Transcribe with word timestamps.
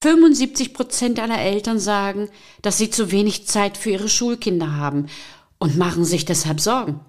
75 0.00 0.74
Prozent 0.74 1.18
aller 1.18 1.40
Eltern 1.40 1.80
sagen, 1.80 2.28
dass 2.62 2.78
sie 2.78 2.88
zu 2.88 3.10
wenig 3.10 3.48
Zeit 3.48 3.76
für 3.76 3.90
ihre 3.90 4.08
Schulkinder 4.08 4.76
haben 4.76 5.06
und 5.58 5.76
machen 5.76 6.04
sich 6.04 6.24
deshalb 6.24 6.60
Sorgen. 6.60 7.00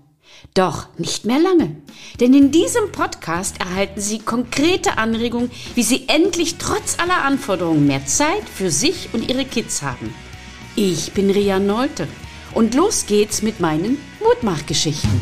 Doch 0.55 0.87
nicht 0.97 1.25
mehr 1.25 1.37
lange, 1.39 1.75
denn 2.19 2.33
in 2.33 2.51
diesem 2.51 2.91
Podcast 2.91 3.59
erhalten 3.59 3.99
Sie 3.99 4.19
konkrete 4.19 4.97
Anregungen, 4.97 5.51
wie 5.75 5.83
Sie 5.83 6.05
endlich 6.07 6.55
trotz 6.57 6.97
aller 6.97 7.23
Anforderungen 7.23 7.85
mehr 7.85 8.05
Zeit 8.05 8.47
für 8.47 8.71
sich 8.71 9.09
und 9.13 9.29
Ihre 9.29 9.45
Kids 9.45 9.81
haben. 9.81 10.13
Ich 10.75 11.11
bin 11.11 11.29
Ria 11.29 11.59
Nolte 11.59 12.07
und 12.55 12.73
los 12.73 13.05
geht's 13.05 13.41
mit 13.41 13.59
meinen 13.59 13.97
Mutmachgeschichten. 14.21 15.21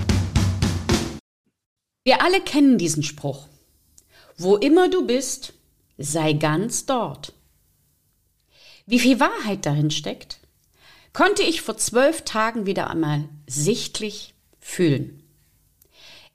Wir 2.05 2.21
alle 2.21 2.39
kennen 2.39 2.77
diesen 2.77 3.03
Spruch. 3.03 3.47
Wo 4.37 4.55
immer 4.55 4.87
du 4.87 5.05
bist, 5.05 5.53
sei 5.97 6.33
ganz 6.33 6.85
dort. 6.85 7.33
Wie 8.89 8.99
viel 8.99 9.19
Wahrheit 9.19 9.65
darin 9.65 9.91
steckt, 9.91 10.39
konnte 11.11 11.43
ich 11.43 11.61
vor 11.61 11.75
zwölf 11.77 12.21
Tagen 12.21 12.65
wieder 12.65 12.89
einmal 12.89 13.27
sichtlich 13.45 14.33
fühlen. 14.61 15.23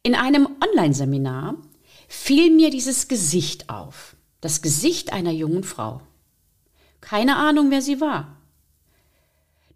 In 0.03 0.15
einem 0.15 0.47
Online-Seminar 0.63 1.57
fiel 2.09 2.55
mir 2.55 2.69
dieses 2.69 3.09
Gesicht 3.09 3.71
auf, 3.71 4.17
das 4.43 4.61
Gesicht 4.61 5.15
einer 5.15 5.31
jungen 5.31 5.65
Frau. 5.65 6.03
Keine 7.01 7.37
Ahnung, 7.37 7.71
wer 7.71 7.81
sie 7.81 8.03
war. 8.03 8.37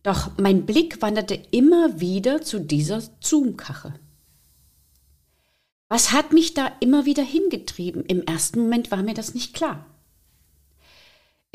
Doch 0.03 0.33
mein 0.37 0.67
Blick 0.67 1.01
wanderte 1.01 1.35
immer 1.53 1.99
wieder 1.99 2.43
zu 2.43 2.61
dieser 2.61 3.03
Zoom-Kache. 3.21 3.95
Was 5.89 6.13
hat 6.13 6.35
mich 6.35 6.53
da 6.53 6.71
immer 6.81 7.07
wieder 7.07 7.23
hingetrieben? 7.23 8.05
Im 8.05 8.23
ersten 8.25 8.61
Moment 8.61 8.91
war 8.91 9.03
mir 9.03 9.15
das 9.15 9.33
nicht 9.33 9.55
klar. 9.55 9.87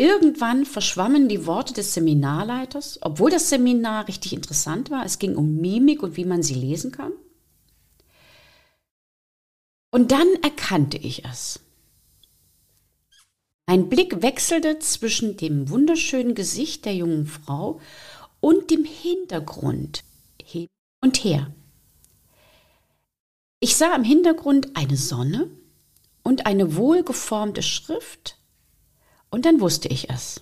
Irgendwann 0.02 0.66
verschwammen 0.66 1.30
die 1.30 1.46
Worte 1.46 1.76
des 1.76 1.94
Seminarleiters, 1.94 2.98
obwohl 3.04 3.30
das 3.30 3.50
Seminar 3.50 4.08
richtig 4.08 4.34
interessant 4.34 4.89
war. 4.89 5.06
Es 5.06 5.20
ging 5.20 5.36
um 5.36 5.58
Mimik 5.58 6.02
und 6.02 6.17
wie 6.17 6.25
man 6.25 6.42
sie 6.42 6.56
lesen 6.56 6.92
kann. 6.92 7.12
Und 9.92 10.12
dann 10.12 10.28
erkannte 10.42 10.98
ich 10.98 11.23
es. 11.23 11.59
Mein 13.67 13.90
Blick 13.90 14.23
wechselte 14.23 14.80
zwischen 14.80 15.38
dem 15.38 15.70
wunderschönen 15.70 16.34
Gesicht 16.34 16.86
der 16.86 16.95
jungen 16.95 17.28
Frau 17.28 17.80
und 18.40 18.72
dem 18.72 18.86
Hintergrund 18.86 20.03
hin 20.44 20.66
und 21.02 21.23
her. 21.23 21.53
Ich 23.59 23.75
sah 23.75 23.95
im 23.95 24.03
Hintergrund 24.03 24.75
eine 24.75 24.97
Sonne 24.97 25.52
und 26.23 26.47
eine 26.47 26.75
wohlgeformte 26.75 27.62
Schrift 27.62 28.41
und 29.32 29.46
dann 29.46 29.60
wusste 29.60 29.88
ich 29.88 30.10
es. 30.10 30.42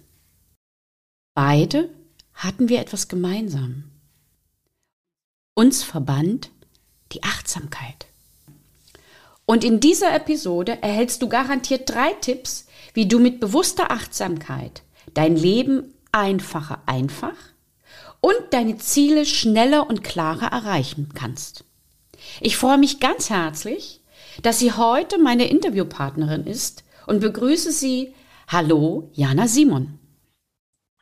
Beide 1.33 1.89
hatten 2.33 2.67
wir 2.67 2.79
etwas 2.79 3.07
gemeinsam. 3.07 3.85
Uns 5.55 5.83
verband 5.83 6.51
die 7.13 7.23
Achtsamkeit. 7.23 8.07
Und 9.45 9.63
in 9.63 9.79
dieser 9.79 10.13
Episode 10.13 10.81
erhältst 10.81 11.21
du 11.21 11.29
garantiert 11.29 11.89
drei 11.89 12.13
Tipps, 12.13 12.67
wie 12.93 13.07
du 13.07 13.19
mit 13.19 13.39
bewusster 13.39 13.91
Achtsamkeit 13.91 14.83
dein 15.13 15.35
Leben 15.35 15.93
einfacher 16.11 16.81
einfach 16.85 17.35
und 18.21 18.35
deine 18.51 18.77
Ziele 18.77 19.25
schneller 19.25 19.89
und 19.89 20.03
klarer 20.03 20.47
erreichen 20.47 21.09
kannst. 21.13 21.63
Ich 22.41 22.57
freue 22.57 22.77
mich 22.77 22.99
ganz 22.99 23.29
herzlich, 23.29 24.01
dass 24.41 24.59
sie 24.59 24.73
heute 24.73 25.17
meine 25.17 25.49
Interviewpartnerin 25.49 26.45
ist 26.45 26.83
und 27.07 27.19
begrüße 27.19 27.71
sie 27.71 28.13
Hallo, 28.51 29.11
Jana 29.13 29.47
Simon. 29.47 29.99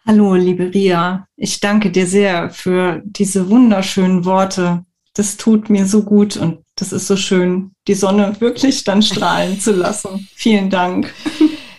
Hallo, 0.05 0.35
liebe 0.35 0.73
Ria. 0.73 1.25
Ich 1.37 1.61
danke 1.61 1.91
dir 1.91 2.05
sehr 2.05 2.49
für 2.49 3.01
diese 3.05 3.49
wunderschönen 3.49 4.25
Worte. 4.25 4.83
Das 5.13 5.37
tut 5.37 5.69
mir 5.69 5.85
so 5.85 6.03
gut 6.03 6.35
und 6.35 6.59
das 6.75 6.91
ist 6.91 7.07
so 7.07 7.15
schön, 7.15 7.71
die 7.87 7.93
Sonne 7.93 8.35
wirklich 8.39 8.83
dann 8.83 9.01
strahlen 9.01 9.61
zu 9.61 9.71
lassen. 9.77 10.27
Vielen 10.35 10.69
Dank. 10.69 11.13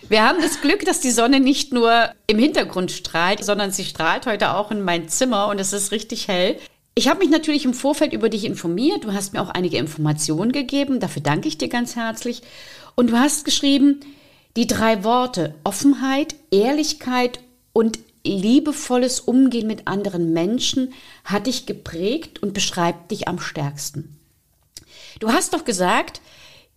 Wir 0.09 0.27
haben 0.27 0.41
das 0.41 0.63
Glück, 0.63 0.87
dass 0.87 1.01
die 1.01 1.11
Sonne 1.11 1.39
nicht 1.39 1.75
nur 1.75 2.15
im 2.27 2.39
Hintergrund 2.39 2.91
strahlt, 2.91 3.45
sondern 3.45 3.71
sie 3.71 3.85
strahlt 3.85 4.25
heute 4.25 4.55
auch 4.55 4.71
in 4.71 4.81
mein 4.81 5.11
Zimmer 5.11 5.49
und 5.49 5.61
es 5.61 5.75
ist 5.75 5.93
richtig 5.93 6.29
hell. 6.29 6.57
Ich 6.95 7.09
habe 7.09 7.19
mich 7.19 7.29
natürlich 7.29 7.67
im 7.67 7.75
Vorfeld 7.75 8.15
über 8.15 8.31
dich 8.31 8.47
informiert. 8.47 9.05
Du 9.05 9.13
hast 9.13 9.35
mir 9.35 9.43
auch 9.43 9.51
einige 9.51 9.77
Informationen 9.77 10.51
gegeben. 10.51 10.99
Dafür 10.99 11.21
danke 11.21 11.47
ich 11.47 11.59
dir 11.59 11.69
ganz 11.69 11.95
herzlich. 11.95 12.41
Und 12.95 13.11
du 13.11 13.19
hast 13.19 13.45
geschrieben, 13.45 14.01
die 14.57 14.67
drei 14.67 15.05
Worte 15.05 15.55
Offenheit, 15.65 16.35
Ehrlichkeit 16.51 17.41
und 17.73 17.99
liebevolles 18.25 19.21
Umgehen 19.21 19.67
mit 19.67 19.87
anderen 19.87 20.33
Menschen 20.33 20.93
hat 21.25 21.47
dich 21.47 21.67
geprägt 21.67 22.43
und 22.43 22.53
beschreibt 22.55 23.11
dich 23.11 23.29
am 23.29 23.39
stärksten. 23.39 24.19
Du 25.21 25.31
hast 25.31 25.55
doch 25.55 25.65
gesagt, 25.65 26.21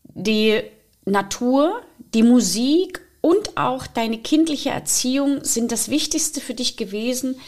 die 0.04 0.62
Natur, 1.06 1.82
die 2.14 2.24
Musik 2.24 3.02
und 3.22 3.58
auch 3.58 3.88
deine 3.88 4.18
kindliche 4.18 4.70
Erziehung 4.70 5.44
sind 5.44 5.72
das 5.72 5.90
Wichtigste 5.90 6.42
für 6.42 6.54
dich 6.54 6.78
gewesen. 6.78 7.40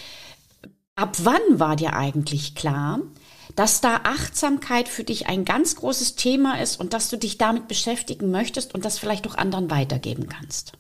Ab 0.96 1.18
wann 1.24 1.42
war 1.60 1.76
dir 1.76 1.94
eigentlich 1.94 2.56
klar, 2.56 3.02
dass 3.56 3.82
da 3.82 4.02
Achtsamkeit 4.04 4.88
für 4.90 5.04
dich 5.04 5.28
ein 5.28 5.46
ganz 5.46 5.76
großes 5.76 6.16
Thema 6.16 6.60
ist 6.62 6.80
und 6.80 6.94
dass 6.94 7.10
du 7.10 7.18
dich 7.18 7.38
damit 7.38 7.68
beschäftigen 7.68 8.32
möchtest 8.32 8.74
und 8.74 8.86
das 8.86 9.00
vielleicht 9.00 9.28
auch 9.28 9.36
anderen 9.36 9.70
weitergeben 9.70 10.28
kannst? 10.28 10.74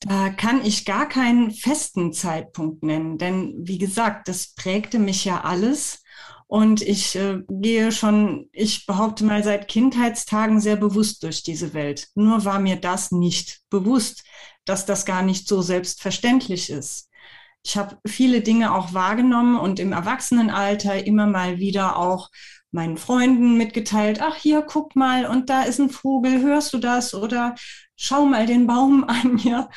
Da 0.00 0.30
kann 0.30 0.64
ich 0.64 0.86
gar 0.86 1.08
keinen 1.08 1.50
festen 1.50 2.12
Zeitpunkt 2.12 2.82
nennen, 2.82 3.18
denn 3.18 3.54
wie 3.58 3.76
gesagt, 3.76 4.28
das 4.28 4.54
prägte 4.54 4.98
mich 4.98 5.24
ja 5.24 5.42
alles. 5.42 6.02
Und 6.46 6.82
ich 6.82 7.14
äh, 7.14 7.42
gehe 7.48 7.92
schon, 7.92 8.48
ich 8.52 8.84
behaupte 8.86 9.24
mal, 9.24 9.44
seit 9.44 9.68
Kindheitstagen 9.68 10.60
sehr 10.60 10.74
bewusst 10.74 11.22
durch 11.22 11.44
diese 11.44 11.74
Welt. 11.74 12.08
Nur 12.16 12.44
war 12.44 12.58
mir 12.58 12.74
das 12.74 13.12
nicht 13.12 13.60
bewusst, 13.70 14.24
dass 14.64 14.84
das 14.84 15.04
gar 15.04 15.22
nicht 15.22 15.46
so 15.46 15.62
selbstverständlich 15.62 16.70
ist. 16.70 17.09
Ich 17.62 17.76
habe 17.76 17.98
viele 18.06 18.40
Dinge 18.40 18.74
auch 18.74 18.94
wahrgenommen 18.94 19.58
und 19.58 19.80
im 19.80 19.92
Erwachsenenalter 19.92 21.06
immer 21.06 21.26
mal 21.26 21.58
wieder 21.58 21.96
auch 21.96 22.30
meinen 22.72 22.96
Freunden 22.96 23.56
mitgeteilt, 23.56 24.20
ach 24.20 24.36
hier, 24.36 24.62
guck 24.62 24.94
mal, 24.94 25.26
und 25.26 25.50
da 25.50 25.62
ist 25.62 25.80
ein 25.80 25.90
Vogel, 25.90 26.40
hörst 26.40 26.72
du 26.72 26.78
das? 26.78 27.14
Oder 27.14 27.54
schau 27.96 28.26
mal 28.26 28.46
den 28.46 28.66
Baum 28.66 29.04
an, 29.08 29.38
ja. 29.38 29.68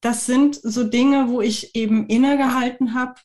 Das 0.00 0.26
sind 0.26 0.54
so 0.62 0.84
Dinge, 0.84 1.28
wo 1.28 1.40
ich 1.40 1.74
eben 1.74 2.06
innegehalten 2.06 2.94
habe 2.94 3.20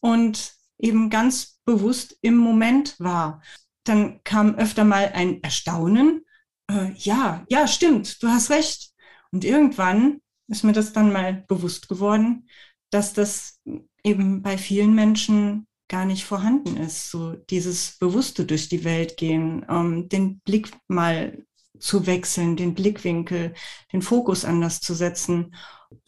und 0.00 0.52
eben 0.78 1.10
ganz 1.10 1.58
bewusst 1.64 2.16
im 2.20 2.36
Moment 2.36 2.98
war. 3.00 3.42
Dann 3.84 4.22
kam 4.24 4.54
öfter 4.56 4.84
mal 4.84 5.12
ein 5.14 5.42
Erstaunen. 5.42 6.24
Äh, 6.70 6.92
ja, 6.96 7.46
ja, 7.48 7.66
stimmt, 7.66 8.22
du 8.22 8.28
hast 8.28 8.50
recht. 8.50 8.90
Und 9.32 9.44
irgendwann 9.44 10.20
ist 10.48 10.64
mir 10.64 10.72
das 10.72 10.92
dann 10.92 11.12
mal 11.12 11.44
bewusst 11.48 11.88
geworden, 11.88 12.48
dass 12.90 13.12
das 13.12 13.60
eben 14.02 14.42
bei 14.42 14.58
vielen 14.58 14.94
Menschen 14.94 15.66
gar 15.88 16.04
nicht 16.04 16.24
vorhanden 16.24 16.76
ist. 16.76 17.10
So 17.10 17.32
dieses 17.32 17.96
bewusste 17.98 18.44
durch 18.44 18.68
die 18.68 18.84
Welt 18.84 19.16
gehen, 19.16 19.64
ähm, 19.68 20.08
den 20.08 20.40
Blick 20.40 20.70
mal 20.86 21.44
zu 21.78 22.06
wechseln, 22.06 22.56
den 22.56 22.74
Blickwinkel, 22.74 23.54
den 23.92 24.02
Fokus 24.02 24.44
anders 24.44 24.80
zu 24.80 24.94
setzen 24.94 25.54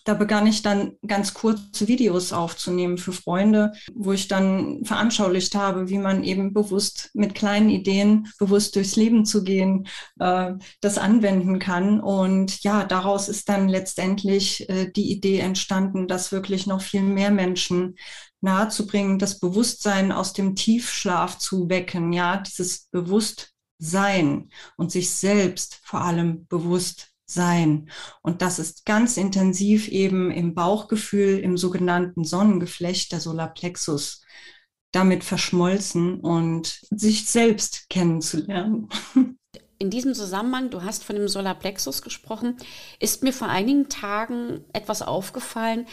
da 0.04 0.14
begann 0.14 0.46
ich 0.46 0.62
dann 0.62 0.92
ganz 1.06 1.34
kurze 1.34 1.88
Videos 1.88 2.32
aufzunehmen 2.32 2.98
für 2.98 3.12
Freunde, 3.12 3.72
wo 3.94 4.12
ich 4.12 4.28
dann 4.28 4.84
veranschaulicht 4.84 5.54
habe, 5.54 5.88
wie 5.88 5.98
man 5.98 6.24
eben 6.24 6.52
bewusst 6.52 7.10
mit 7.14 7.34
kleinen 7.34 7.70
Ideen 7.70 8.28
bewusst 8.38 8.76
durchs 8.76 8.96
Leben 8.96 9.24
zu 9.24 9.44
gehen, 9.44 9.86
äh, 10.18 10.52
das 10.80 10.98
anwenden 10.98 11.58
kann. 11.58 12.00
Und 12.00 12.62
ja, 12.62 12.84
daraus 12.84 13.28
ist 13.28 13.48
dann 13.48 13.68
letztendlich 13.68 14.68
äh, 14.68 14.90
die 14.90 15.10
Idee 15.10 15.40
entstanden, 15.40 16.08
dass 16.08 16.32
wirklich 16.32 16.66
noch 16.66 16.82
viel 16.82 17.02
mehr 17.02 17.30
Menschen 17.30 17.96
nahezubringen, 18.40 19.18
das 19.18 19.38
Bewusstsein 19.38 20.12
aus 20.12 20.32
dem 20.32 20.56
Tiefschlaf 20.56 21.38
zu 21.38 21.68
wecken, 21.68 22.12
ja, 22.12 22.38
dieses 22.38 22.88
Bewusstsein 22.90 24.50
und 24.76 24.90
sich 24.90 25.10
selbst 25.10 25.80
vor 25.84 26.00
allem 26.00 26.46
bewusst 26.46 27.09
sein. 27.30 27.90
Und 28.22 28.42
das 28.42 28.58
ist 28.58 28.84
ganz 28.84 29.16
intensiv 29.16 29.88
eben 29.88 30.30
im 30.30 30.54
Bauchgefühl, 30.54 31.38
im 31.38 31.56
sogenannten 31.56 32.24
Sonnengeflecht 32.24 33.12
der 33.12 33.20
Solarplexus 33.20 34.22
damit 34.92 35.22
verschmolzen 35.24 36.20
und 36.20 36.80
sich 36.90 37.28
selbst 37.28 37.88
kennenzulernen. 37.88 38.88
In 39.78 39.88
diesem 39.88 40.14
Zusammenhang, 40.14 40.68
du 40.68 40.82
hast 40.82 41.04
von 41.04 41.16
dem 41.16 41.26
Solarplexus 41.26 42.02
gesprochen, 42.02 42.56
ist 42.98 43.22
mir 43.22 43.32
vor 43.32 43.48
einigen 43.48 43.88
Tagen 43.88 44.64
etwas 44.74 45.00
aufgefallen, 45.00 45.86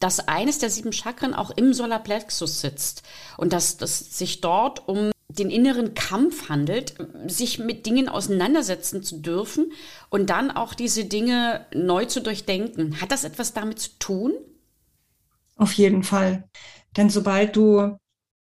dass 0.00 0.28
eines 0.28 0.58
der 0.58 0.70
sieben 0.70 0.92
Chakren 0.92 1.34
auch 1.34 1.50
im 1.50 1.74
Solarplexus 1.74 2.60
sitzt 2.60 3.02
und 3.36 3.52
dass 3.52 3.76
das 3.76 3.98
sich 3.98 4.40
dort 4.40 4.88
um 4.88 5.10
den 5.28 5.50
inneren 5.50 5.94
Kampf 5.94 6.48
handelt, 6.48 6.94
sich 7.26 7.58
mit 7.58 7.84
Dingen 7.84 8.08
auseinandersetzen 8.08 9.02
zu 9.02 9.20
dürfen 9.20 9.72
und 10.08 10.30
dann 10.30 10.50
auch 10.50 10.72
diese 10.72 11.04
Dinge 11.04 11.66
neu 11.74 12.06
zu 12.06 12.22
durchdenken. 12.22 13.00
Hat 13.00 13.12
das 13.12 13.24
etwas 13.24 13.52
damit 13.52 13.78
zu 13.78 13.90
tun? 13.98 14.32
Auf 15.56 15.72
jeden 15.72 16.02
Fall. 16.02 16.48
Denn 16.96 17.10
sobald 17.10 17.56
du 17.56 17.98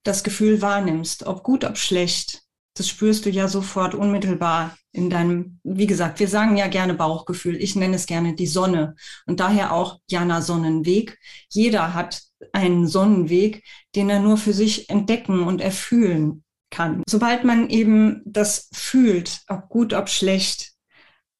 das 0.04 0.24
Gefühl 0.24 0.62
wahrnimmst, 0.62 1.24
ob 1.28 1.44
gut, 1.44 1.66
ob 1.66 1.78
schlecht, 1.78 2.44
das 2.76 2.88
spürst 2.88 3.26
du 3.26 3.30
ja 3.30 3.50
sofort 3.50 3.94
unmittelbar 3.94 4.78
in 4.94 5.10
deinem, 5.10 5.60
wie 5.64 5.86
gesagt, 5.88 6.20
wir 6.22 6.30
sagen 6.30 6.56
ja 6.56 6.68
gerne 6.68 6.94
Bauchgefühl. 6.94 7.62
Ich 7.62 7.76
nenne 7.76 7.98
es 7.98 8.06
gerne 8.06 8.36
die 8.36 8.48
Sonne 8.48 8.96
und 9.26 9.42
daher 9.42 9.74
auch 9.74 10.00
Jana 10.08 10.42
Sonnenweg. 10.42 11.20
Jeder 11.50 11.94
hat 11.94 12.22
einen 12.54 12.88
Sonnenweg, 12.88 13.64
den 13.96 14.10
er 14.10 14.22
nur 14.22 14.38
für 14.38 14.54
sich 14.54 14.90
entdecken 14.90 15.44
und 15.44 15.60
erfühlen 15.60 16.46
kann. 16.70 17.04
Sobald 17.10 17.44
man 17.44 17.70
eben 17.70 18.22
das 18.26 18.70
fühlt, 18.74 19.40
ob 19.48 19.70
gut, 19.70 19.94
ob 19.94 20.10
schlecht, 20.10 20.74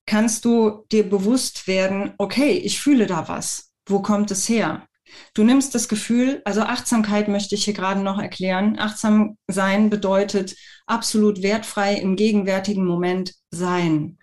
kannst 0.06 0.46
du 0.46 0.86
dir 0.92 1.08
bewusst 1.08 1.68
werden, 1.68 2.14
okay, 2.18 2.52
ich 2.52 2.82
fühle 2.82 3.06
da 3.06 3.28
was. 3.28 3.72
Wo 3.86 4.02
kommt 4.02 4.32
es 4.32 4.50
her? 4.50 4.88
Du 5.34 5.44
nimmst 5.44 5.74
das 5.76 5.88
Gefühl, 5.88 6.42
also 6.46 6.62
Achtsamkeit 6.62 7.28
möchte 7.28 7.56
ich 7.56 7.66
hier 7.66 7.74
gerade 7.74 8.02
noch 8.02 8.20
erklären. 8.20 8.78
Achtsam 8.78 9.38
sein 9.48 9.90
bedeutet 9.90 10.56
absolut 10.86 11.42
wertfrei 11.42 11.96
im 11.96 12.16
gegenwärtigen 12.16 12.86
Moment 12.86 13.34
sein. 13.52 14.18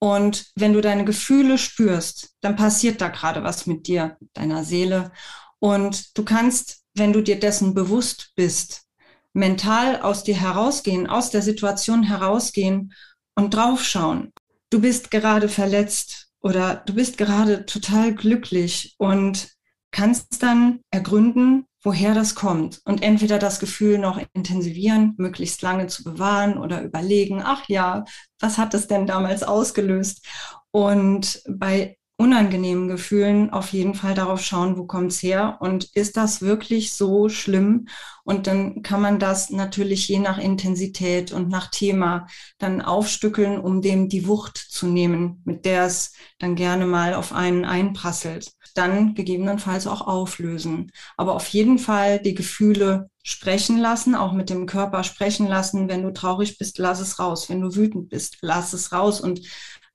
Und 0.00 0.46
wenn 0.54 0.72
du 0.72 0.80
deine 0.80 1.04
Gefühle 1.04 1.58
spürst, 1.58 2.30
dann 2.40 2.56
passiert 2.56 3.00
da 3.00 3.08
gerade 3.08 3.42
was 3.42 3.66
mit 3.66 3.88
dir, 3.88 4.16
deiner 4.32 4.64
Seele. 4.64 5.10
Und 5.58 6.16
du 6.16 6.24
kannst, 6.24 6.82
wenn 6.94 7.12
du 7.12 7.20
dir 7.20 7.40
dessen 7.40 7.74
bewusst 7.74 8.32
bist, 8.36 8.87
mental 9.32 10.00
aus 10.00 10.24
dir 10.24 10.36
herausgehen, 10.36 11.06
aus 11.06 11.30
der 11.30 11.42
Situation 11.42 12.02
herausgehen 12.02 12.92
und 13.34 13.54
draufschauen. 13.54 14.32
Du 14.70 14.80
bist 14.80 15.10
gerade 15.10 15.48
verletzt 15.48 16.28
oder 16.40 16.76
du 16.86 16.94
bist 16.94 17.18
gerade 17.18 17.66
total 17.66 18.14
glücklich 18.14 18.94
und 18.98 19.48
kannst 19.90 20.42
dann 20.42 20.80
ergründen, 20.90 21.64
woher 21.82 22.14
das 22.14 22.34
kommt 22.34 22.80
und 22.84 23.02
entweder 23.02 23.38
das 23.38 23.60
Gefühl 23.60 23.98
noch 23.98 24.20
intensivieren, 24.32 25.14
möglichst 25.16 25.62
lange 25.62 25.86
zu 25.86 26.04
bewahren 26.04 26.58
oder 26.58 26.82
überlegen, 26.82 27.40
ach 27.42 27.68
ja, 27.68 28.04
was 28.40 28.58
hat 28.58 28.74
es 28.74 28.88
denn 28.88 29.06
damals 29.06 29.42
ausgelöst? 29.42 30.26
Und 30.70 31.42
bei 31.48 31.97
unangenehmen 32.18 32.88
Gefühlen 32.88 33.50
auf 33.50 33.72
jeden 33.72 33.94
Fall 33.94 34.14
darauf 34.14 34.42
schauen, 34.42 34.76
wo 34.76 34.84
kommt's 34.86 35.22
her 35.22 35.58
und 35.60 35.84
ist 35.94 36.16
das 36.16 36.42
wirklich 36.42 36.92
so 36.92 37.28
schlimm? 37.28 37.86
Und 38.24 38.48
dann 38.48 38.82
kann 38.82 39.00
man 39.00 39.20
das 39.20 39.50
natürlich 39.50 40.08
je 40.08 40.18
nach 40.18 40.36
Intensität 40.36 41.32
und 41.32 41.48
nach 41.48 41.70
Thema 41.70 42.26
dann 42.58 42.82
aufstückeln, 42.82 43.60
um 43.60 43.82
dem 43.82 44.08
die 44.08 44.26
Wucht 44.26 44.58
zu 44.58 44.88
nehmen, 44.88 45.42
mit 45.44 45.64
der 45.64 45.84
es 45.84 46.12
dann 46.40 46.56
gerne 46.56 46.86
mal 46.86 47.14
auf 47.14 47.32
einen 47.32 47.64
einprasselt. 47.64 48.52
Dann 48.74 49.14
gegebenenfalls 49.14 49.86
auch 49.86 50.00
auflösen. 50.06 50.90
Aber 51.16 51.34
auf 51.34 51.46
jeden 51.48 51.78
Fall 51.78 52.18
die 52.20 52.34
Gefühle 52.34 53.10
sprechen 53.22 53.78
lassen, 53.78 54.16
auch 54.16 54.32
mit 54.32 54.50
dem 54.50 54.66
Körper 54.66 55.04
sprechen 55.04 55.46
lassen. 55.46 55.88
Wenn 55.88 56.02
du 56.02 56.12
traurig 56.12 56.58
bist, 56.58 56.78
lass 56.78 56.98
es 56.98 57.20
raus. 57.20 57.48
Wenn 57.48 57.60
du 57.60 57.76
wütend 57.76 58.08
bist, 58.08 58.38
lass 58.40 58.72
es 58.72 58.90
raus 58.90 59.20
und 59.20 59.40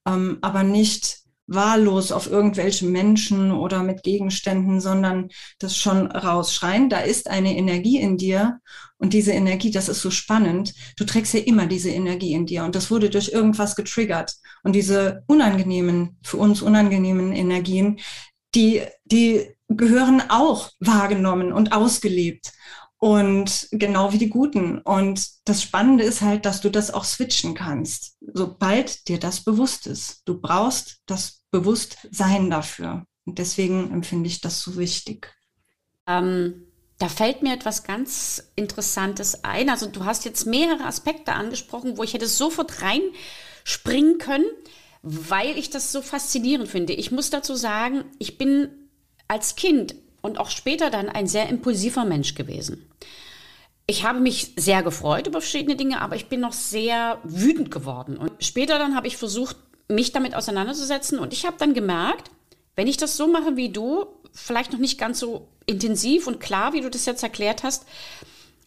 ähm, 0.06 0.38
aber 0.42 0.64
nicht 0.64 1.23
wahllos 1.48 2.12
auf 2.12 2.30
irgendwelche 2.30 2.86
Menschen 2.86 3.51
oder 3.51 3.84
mit 3.84 4.04
Gegenständen, 4.04 4.80
sondern 4.80 5.30
das 5.60 5.78
schon 5.78 6.07
rausschreien. 6.07 6.90
Da 6.90 7.00
ist 7.00 7.30
eine 7.30 7.56
Energie 7.57 8.00
in 8.00 8.18
dir 8.18 8.60
und 8.98 9.13
diese 9.13 9.34
Energie, 9.34 9.72
das 9.72 9.90
ist 9.90 10.01
so 10.01 10.12
spannend. 10.12 10.74
Du 10.98 11.04
trägst 11.04 11.34
ja 11.34 11.42
immer 11.42 11.68
diese 11.68 11.90
Energie 11.90 12.34
in 12.34 12.45
dir 12.45 12.63
und 12.63 12.75
das 12.75 12.90
wurde 12.90 13.10
durch 13.10 13.30
irgendwas 13.30 13.75
getriggert. 13.75 14.36
Und 14.63 14.74
diese 14.74 15.24
unangenehmen, 15.28 16.18
für 16.24 16.38
uns 16.38 16.62
unangenehmen 16.62 17.34
Energien, 17.34 18.00
die, 18.56 18.81
die 19.04 19.48
gehören 19.68 20.22
auch 20.30 20.69
wahrgenommen 20.80 21.51
und 21.51 21.74
ausgelebt. 21.74 22.54
Und 23.04 23.68
genau 23.72 24.14
wie 24.14 24.18
die 24.18 24.30
guten. 24.30 24.78
Und 24.78 25.28
das 25.44 25.62
Spannende 25.62 26.06
ist 26.06 26.22
halt, 26.22 26.46
dass 26.46 26.62
du 26.62 26.70
das 26.70 26.94
auch 26.94 27.04
switchen 27.04 27.54
kannst, 27.54 28.16
sobald 28.22 29.10
dir 29.10 29.20
das 29.20 29.42
bewusst 29.44 29.88
ist. 29.88 30.22
Du 30.24 30.40
brauchst 30.40 31.02
das 31.06 31.44
Bewusstsein 31.52 32.50
dafür. 32.50 33.06
Und 33.26 33.40
deswegen 33.40 33.92
empfinde 33.92 34.30
ich 34.30 34.40
das 34.40 34.62
so 34.62 34.78
wichtig. 34.78 35.36
Ähm, 36.08 36.66
da 36.98 37.10
fällt 37.10 37.44
mir 37.44 37.54
etwas 37.54 37.84
ganz 37.84 38.42
Interessantes 38.56 39.44
ein. 39.44 39.70
Also 39.70 39.88
du 39.88 40.06
hast 40.06 40.24
jetzt 40.24 40.46
mehrere 40.46 40.86
Aspekte 40.86 41.34
angesprochen, 41.34 41.98
wo 41.98 42.04
ich 42.04 42.14
hätte 42.14 42.30
sofort 42.30 42.82
reinspringen 42.82 44.18
können, 44.18 44.46
weil 45.02 45.58
ich 45.58 45.70
das 45.70 45.92
so 45.92 46.02
faszinierend 46.02 46.70
finde. 46.70 46.94
Ich 46.94 47.12
muss 47.12 47.32
dazu 47.32 47.56
sagen, 47.56 48.06
ich 48.18 48.38
bin 48.38 48.70
als 49.28 49.58
Kind 49.58 49.94
und 50.24 50.40
auch 50.40 50.50
später 50.50 50.90
dann 50.90 51.10
ein 51.10 51.28
sehr 51.28 51.50
impulsiver 51.50 52.06
Mensch 52.06 52.34
gewesen. 52.34 52.90
Ich 53.86 54.06
habe 54.06 54.20
mich 54.20 54.54
sehr 54.56 54.81
gefreut 54.81 55.28
über 55.28 55.42
verschiedene 55.42 55.75
Dinge, 55.75 56.02
aber 56.02 56.16
ich 56.16 56.30
bin 56.30 56.40
noch 56.40 56.54
sehr 56.54 57.20
wütend 57.24 57.70
geworden. 57.70 58.18
Und 58.18 58.31
später 58.40 58.80
dann 58.80 58.96
habe 58.96 59.08
ich 59.08 59.18
versucht, 59.18 59.58
mich 59.90 60.14
damit 60.14 60.34
auseinanderzusetzen. 60.34 61.20
Und 61.20 61.34
ich 61.34 61.46
habe 61.46 61.58
dann 61.60 61.74
gemerkt, 61.74 62.31
wenn 62.78 62.88
ich 62.88 62.96
das 62.96 63.18
so 63.18 63.28
mache 63.28 63.58
wie 63.58 63.70
du, 63.70 64.06
vielleicht 64.31 64.72
noch 64.72 64.80
nicht 64.80 64.98
ganz 64.98 65.20
so 65.20 65.50
intensiv 65.66 66.26
und 66.26 66.40
klar, 66.40 66.72
wie 66.72 66.81
du 66.81 66.90
das 66.90 67.06
jetzt 67.06 67.22
erklärt 67.22 67.64
hast, 67.64 67.86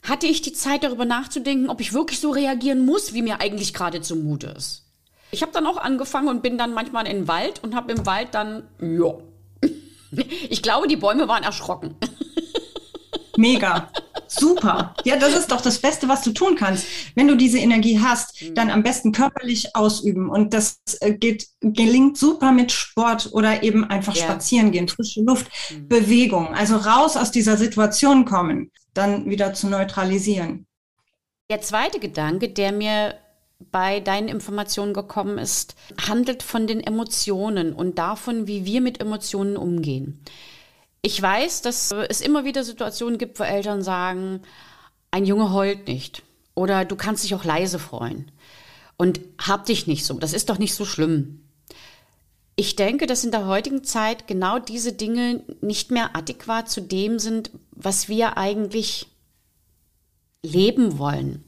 hatte 0.03 0.27
ich 0.27 0.43
die 0.43 0.53
Zeit 0.53 0.85
darüber 0.85 1.07
nachzudenken, 1.07 1.71
ob 1.71 1.81
ich 1.81 1.95
wirklich 1.95 2.21
so 2.21 2.31
reagieren 2.31 2.85
muss, 2.85 3.15
wie 3.15 3.23
mir 3.23 3.41
eigentlich 3.41 3.73
gerade 3.73 4.03
zumute 4.03 4.49
ist. 4.49 4.85
Ich 5.31 5.43
habe 5.43 5.53
dann 5.53 5.67
auch 5.67 5.79
angefangen 5.79 6.29
und 6.29 6.43
bin 6.43 6.59
dann 6.59 6.75
manchmal 6.75 7.07
in 7.07 7.17
den 7.17 7.29
Wald 7.29 7.65
und 7.65 7.75
habe 7.75 7.93
im 7.93 8.05
Wald 8.07 8.29
dann, 8.33 8.69
ja, 8.81 9.15
ich 10.51 10.63
glaube, 10.63 10.89
die 10.89 10.97
Bäume 10.97 11.29
waren 11.29 11.43
erschrocken. 11.43 11.97
Mega. 13.37 13.91
Super. 14.29 14.95
Ja, 15.05 15.17
das 15.17 15.37
ist 15.37 15.53
doch 15.53 15.61
das 15.61 15.79
Beste, 15.79 16.09
was 16.09 16.23
du 16.23 16.33
tun 16.33 16.57
kannst. 16.57 16.87
Wenn 17.15 17.29
du 17.29 17.37
diese 17.37 17.59
Energie 17.59 18.01
hast, 18.01 18.43
mhm. 18.43 18.55
dann 18.55 18.71
am 18.71 18.83
besten 18.83 19.13
körperlich 19.13 19.77
ausüben. 19.77 20.29
Und 20.29 20.53
das 20.53 20.81
äh, 21.01 21.13
geht, 21.13 21.47
gelingt 21.61 22.19
super 22.19 22.53
mit 22.53 22.73
Sport 22.73 23.31
oder 23.33 23.63
eben 23.63 23.85
einfach 23.85 24.17
ja. 24.17 24.25
spazieren 24.25 24.73
gehen, 24.73 24.89
frische 24.89 25.23
Luft, 25.23 25.47
mhm. 25.71 25.89
Bewegung. 25.89 26.55
Also 26.55 26.77
raus 26.77 27.17
aus 27.17 27.31
dieser 27.31 27.57
Situation 27.57 28.25
kommen, 28.25 28.73
dann 28.95 29.31
wieder 29.31 29.55
zu 29.55 29.69
neutralisieren. 29.69 30.67
Der 31.49 31.61
zweite 31.61 32.01
Gedanke, 32.01 32.49
der 32.49 32.73
mir 32.73 33.15
bei 33.59 34.01
deinen 34.01 34.29
Informationen 34.29 34.93
gekommen 34.93 35.39
ist, 35.39 35.75
handelt 36.07 36.43
von 36.43 36.67
den 36.67 36.81
Emotionen 36.81 37.73
und 37.73 37.99
davon, 37.99 38.47
wie 38.47 38.65
wir 38.65 38.81
mit 38.81 39.01
Emotionen 39.01 39.57
umgehen. 39.57 40.21
Ich 41.03 41.21
weiß, 41.21 41.63
dass 41.63 41.93
es 41.93 42.21
immer 42.21 42.45
wieder 42.45 42.65
Situationen 42.65 43.19
gibt, 43.19 43.39
wo 43.39 43.45
Eltern 43.45 43.83
sagen, 43.83 44.43
ein 45.11 45.25
Junge 45.25 45.53
heult 45.53 45.87
nicht 45.87 46.23
oder 46.55 46.85
du 46.85 46.97
kannst 46.97 47.25
dich 47.25 47.35
auch 47.35 47.45
leise 47.45 47.79
freuen 47.79 48.31
und 48.97 49.21
hab 49.39 49.67
dich 49.67 49.87
nicht 49.87 50.05
so, 50.05 50.19
das 50.19 50.33
ist 50.33 50.51
doch 50.51 50.59
nicht 50.59 50.75
so 50.75 50.85
schlimm. 50.85 51.43
Ich 52.57 52.75
denke, 52.75 53.07
dass 53.07 53.25
in 53.25 53.31
der 53.31 53.47
heutigen 53.47 53.85
Zeit 53.85 54.27
genau 54.27 54.59
diese 54.59 54.93
Dinge 54.93 55.45
nicht 55.61 55.91
mehr 55.91 56.17
adäquat 56.17 56.71
zu 56.71 56.81
dem 56.81 57.19
sind, 57.19 57.51
was 57.71 58.09
wir 58.09 58.39
eigentlich 58.39 59.09
leben 60.43 60.99
wollen. 60.99 61.45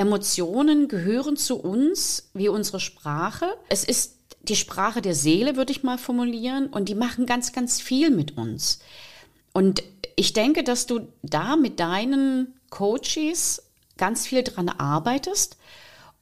Emotionen 0.00 0.88
gehören 0.88 1.36
zu 1.36 1.60
uns 1.60 2.30
wie 2.32 2.48
unsere 2.48 2.80
Sprache. 2.80 3.46
Es 3.68 3.84
ist 3.84 4.16
die 4.40 4.56
Sprache 4.56 5.02
der 5.02 5.14
Seele, 5.14 5.56
würde 5.56 5.72
ich 5.72 5.82
mal 5.82 5.98
formulieren, 5.98 6.68
und 6.68 6.88
die 6.88 6.94
machen 6.94 7.26
ganz, 7.26 7.52
ganz 7.52 7.82
viel 7.82 8.10
mit 8.10 8.38
uns. 8.38 8.78
Und 9.52 9.82
ich 10.16 10.32
denke, 10.32 10.64
dass 10.64 10.86
du 10.86 11.08
da 11.22 11.54
mit 11.54 11.80
deinen 11.80 12.54
Coaches 12.70 13.62
ganz 13.98 14.26
viel 14.26 14.42
dran 14.42 14.70
arbeitest 14.70 15.58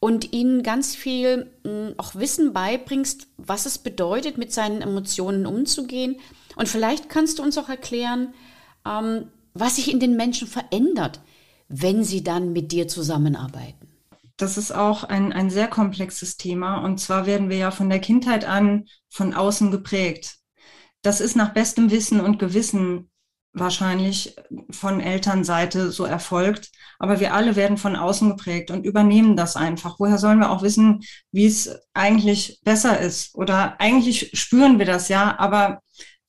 und 0.01 0.33
ihnen 0.33 0.65
ganz 0.65 0.97
viel 0.97 1.49
hm, 1.63 1.95
auch 1.99 2.17
Wissen 2.17 2.53
beibringst, 2.53 3.29
was 3.37 3.65
es 3.65 3.79
bedeutet, 3.79 4.39
mit 4.39 4.53
seinen 4.53 4.83
Emotionen 4.83 5.47
umzugehen. 5.47 6.17
Und 6.57 6.69
vielleicht 6.69 7.09
kannst 7.09 7.39
du 7.39 7.45
uns 7.45 7.57
auch 7.57 7.69
erklären, 7.69 8.35
ähm, 8.85 9.29
was 9.55 9.77
sich 9.77 9.93
in 9.93 10.01
den 10.01 10.17
Menschen 10.17 10.49
verändert, 10.49 11.21
wenn 11.69 12.05
sie 12.05 12.25
dann 12.25 12.53
mit 12.53 12.73
dir 12.73 12.89
zusammenarbeiten? 12.89 13.89
Das 14.37 14.57
ist 14.57 14.73
auch 14.73 15.05
ein, 15.05 15.33
ein 15.33 15.51
sehr 15.51 15.69
komplexes 15.69 16.37
Thema. 16.37 16.79
Und 16.79 16.99
zwar 16.99 17.27
werden 17.27 17.51
wir 17.51 17.57
ja 17.57 17.71
von 17.71 17.91
der 17.91 17.99
Kindheit 17.99 18.45
an 18.45 18.87
von 19.11 19.35
außen 19.35 19.71
geprägt. 19.71 20.37
Das 21.03 21.21
ist 21.21 21.37
nach 21.37 21.53
bestem 21.53 21.91
Wissen 21.91 22.21
und 22.21 22.39
Gewissen 22.39 23.11
wahrscheinlich 23.53 24.37
von 24.71 25.01
Elternseite 25.01 25.91
so 25.91 26.05
erfolgt. 26.05 26.71
Aber 26.99 27.19
wir 27.21 27.35
alle 27.35 27.57
werden 27.57 27.79
von 27.79 27.97
außen 27.97 28.29
geprägt 28.29 28.71
und 28.71 28.85
übernehmen 28.85 29.37
das 29.37 29.57
einfach. 29.57 29.99
Woher 29.99 30.19
sollen 30.19 30.39
wir 30.39 30.51
auch 30.51 30.63
wissen, 30.63 31.01
wie 31.33 31.47
es 31.47 31.71
eigentlich 31.95 32.61
besser 32.65 33.01
ist? 33.01 33.35
Oder 33.35 33.81
eigentlich 33.81 34.31
spüren 34.39 34.79
wir 34.79 34.87
das 34.87 35.09
ja, 35.09 35.39
aber 35.39 35.81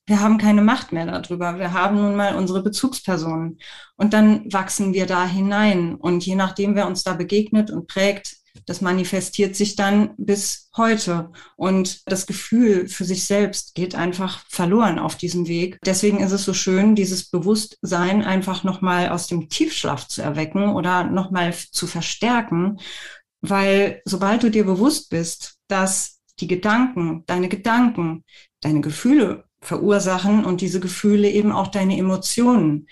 wir 0.10 0.22
haben 0.22 0.40
keine 0.40 0.64
Macht 0.64 0.92
mehr 0.92 1.06
darüber. 1.06 1.60
Wir 1.60 1.72
haben 1.72 1.98
nun 1.98 2.16
mal 2.16 2.36
unsere 2.36 2.64
Bezugspersonen. 2.64 3.60
Und 3.96 4.12
dann 4.12 4.52
wachsen 4.52 4.92
wir 4.92 5.06
da 5.06 5.28
hinein. 5.28 5.96
Und 5.96 6.26
je 6.26 6.34
nachdem, 6.34 6.74
wer 6.74 6.88
uns 6.88 7.04
da 7.04 7.14
begegnet 7.14 7.70
und 7.70 7.88
prägt, 7.88 8.38
das 8.66 8.82
manifestiert 8.82 9.56
sich 9.56 9.76
dann 9.76 10.16
bis 10.18 10.72
heute. 10.76 11.32
Und 11.58 12.02
das 12.10 12.26
Gefühl 12.26 12.88
für 12.88 13.06
sich 13.06 13.26
selbst 13.26 13.76
geht 13.76 13.94
einfach 13.94 14.44
verloren 14.50 14.98
auf 14.98 15.16
diesem 15.16 15.48
Weg. 15.48 15.78
Deswegen 15.86 16.22
ist 16.22 16.32
es 16.32 16.44
so 16.44 16.56
schön, 16.56 16.96
dieses 16.96 17.30
Bewusstsein 17.30 18.24
einfach 18.24 18.64
nochmal 18.64 19.10
aus 19.10 19.28
dem 19.28 19.48
Tiefschlaf 19.48 20.08
zu 20.08 20.24
erwecken 20.24 20.70
oder 20.74 21.04
nochmal 21.04 21.54
zu 21.54 21.86
verstärken. 21.86 22.80
Weil 23.42 24.02
sobald 24.06 24.42
du 24.42 24.50
dir 24.50 24.66
bewusst 24.66 25.12
bist, 25.12 25.60
dass 25.68 26.20
die 26.40 26.48
Gedanken, 26.48 27.24
deine 27.28 27.48
Gedanken, 27.48 28.24
deine 28.62 28.82
Gefühle 28.82 29.44
verursachen 29.62 30.46
und 30.46 30.62
diese 30.62 30.80
Gefühle 30.80 31.30
eben 31.30 31.52
auch 31.52 31.68
deine 31.68 31.98
Emotionen 31.98 32.88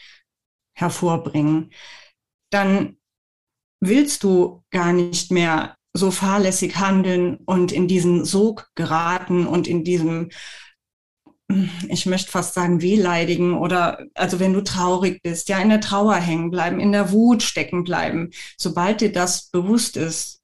hervorbringen, 0.75 1.71
dann 2.51 2.97
willst 3.79 4.23
du 4.23 4.63
gar 4.71 4.93
nicht 4.93 5.31
mehr 5.31 5.75
so 5.93 6.11
fahrlässig 6.11 6.77
handeln 6.77 7.37
und 7.45 7.71
in 7.71 7.87
diesen 7.87 8.25
Sog 8.25 8.69
geraten 8.75 9.47
und 9.47 9.67
in 9.67 9.83
diesem, 9.83 10.29
ich 11.87 12.05
möchte 12.05 12.29
fast 12.29 12.53
sagen, 12.53 12.81
wehleidigen 12.81 13.53
oder 13.53 14.05
also 14.13 14.39
wenn 14.39 14.53
du 14.53 14.63
traurig 14.63 15.21
bist, 15.23 15.49
ja, 15.49 15.59
in 15.59 15.69
der 15.69 15.81
Trauer 15.81 16.15
hängen 16.15 16.51
bleiben, 16.51 16.79
in 16.79 16.91
der 16.91 17.11
Wut 17.11 17.41
stecken 17.41 17.83
bleiben. 17.83 18.29
Sobald 18.57 19.01
dir 19.01 19.11
das 19.11 19.49
bewusst 19.49 19.97
ist, 19.97 20.41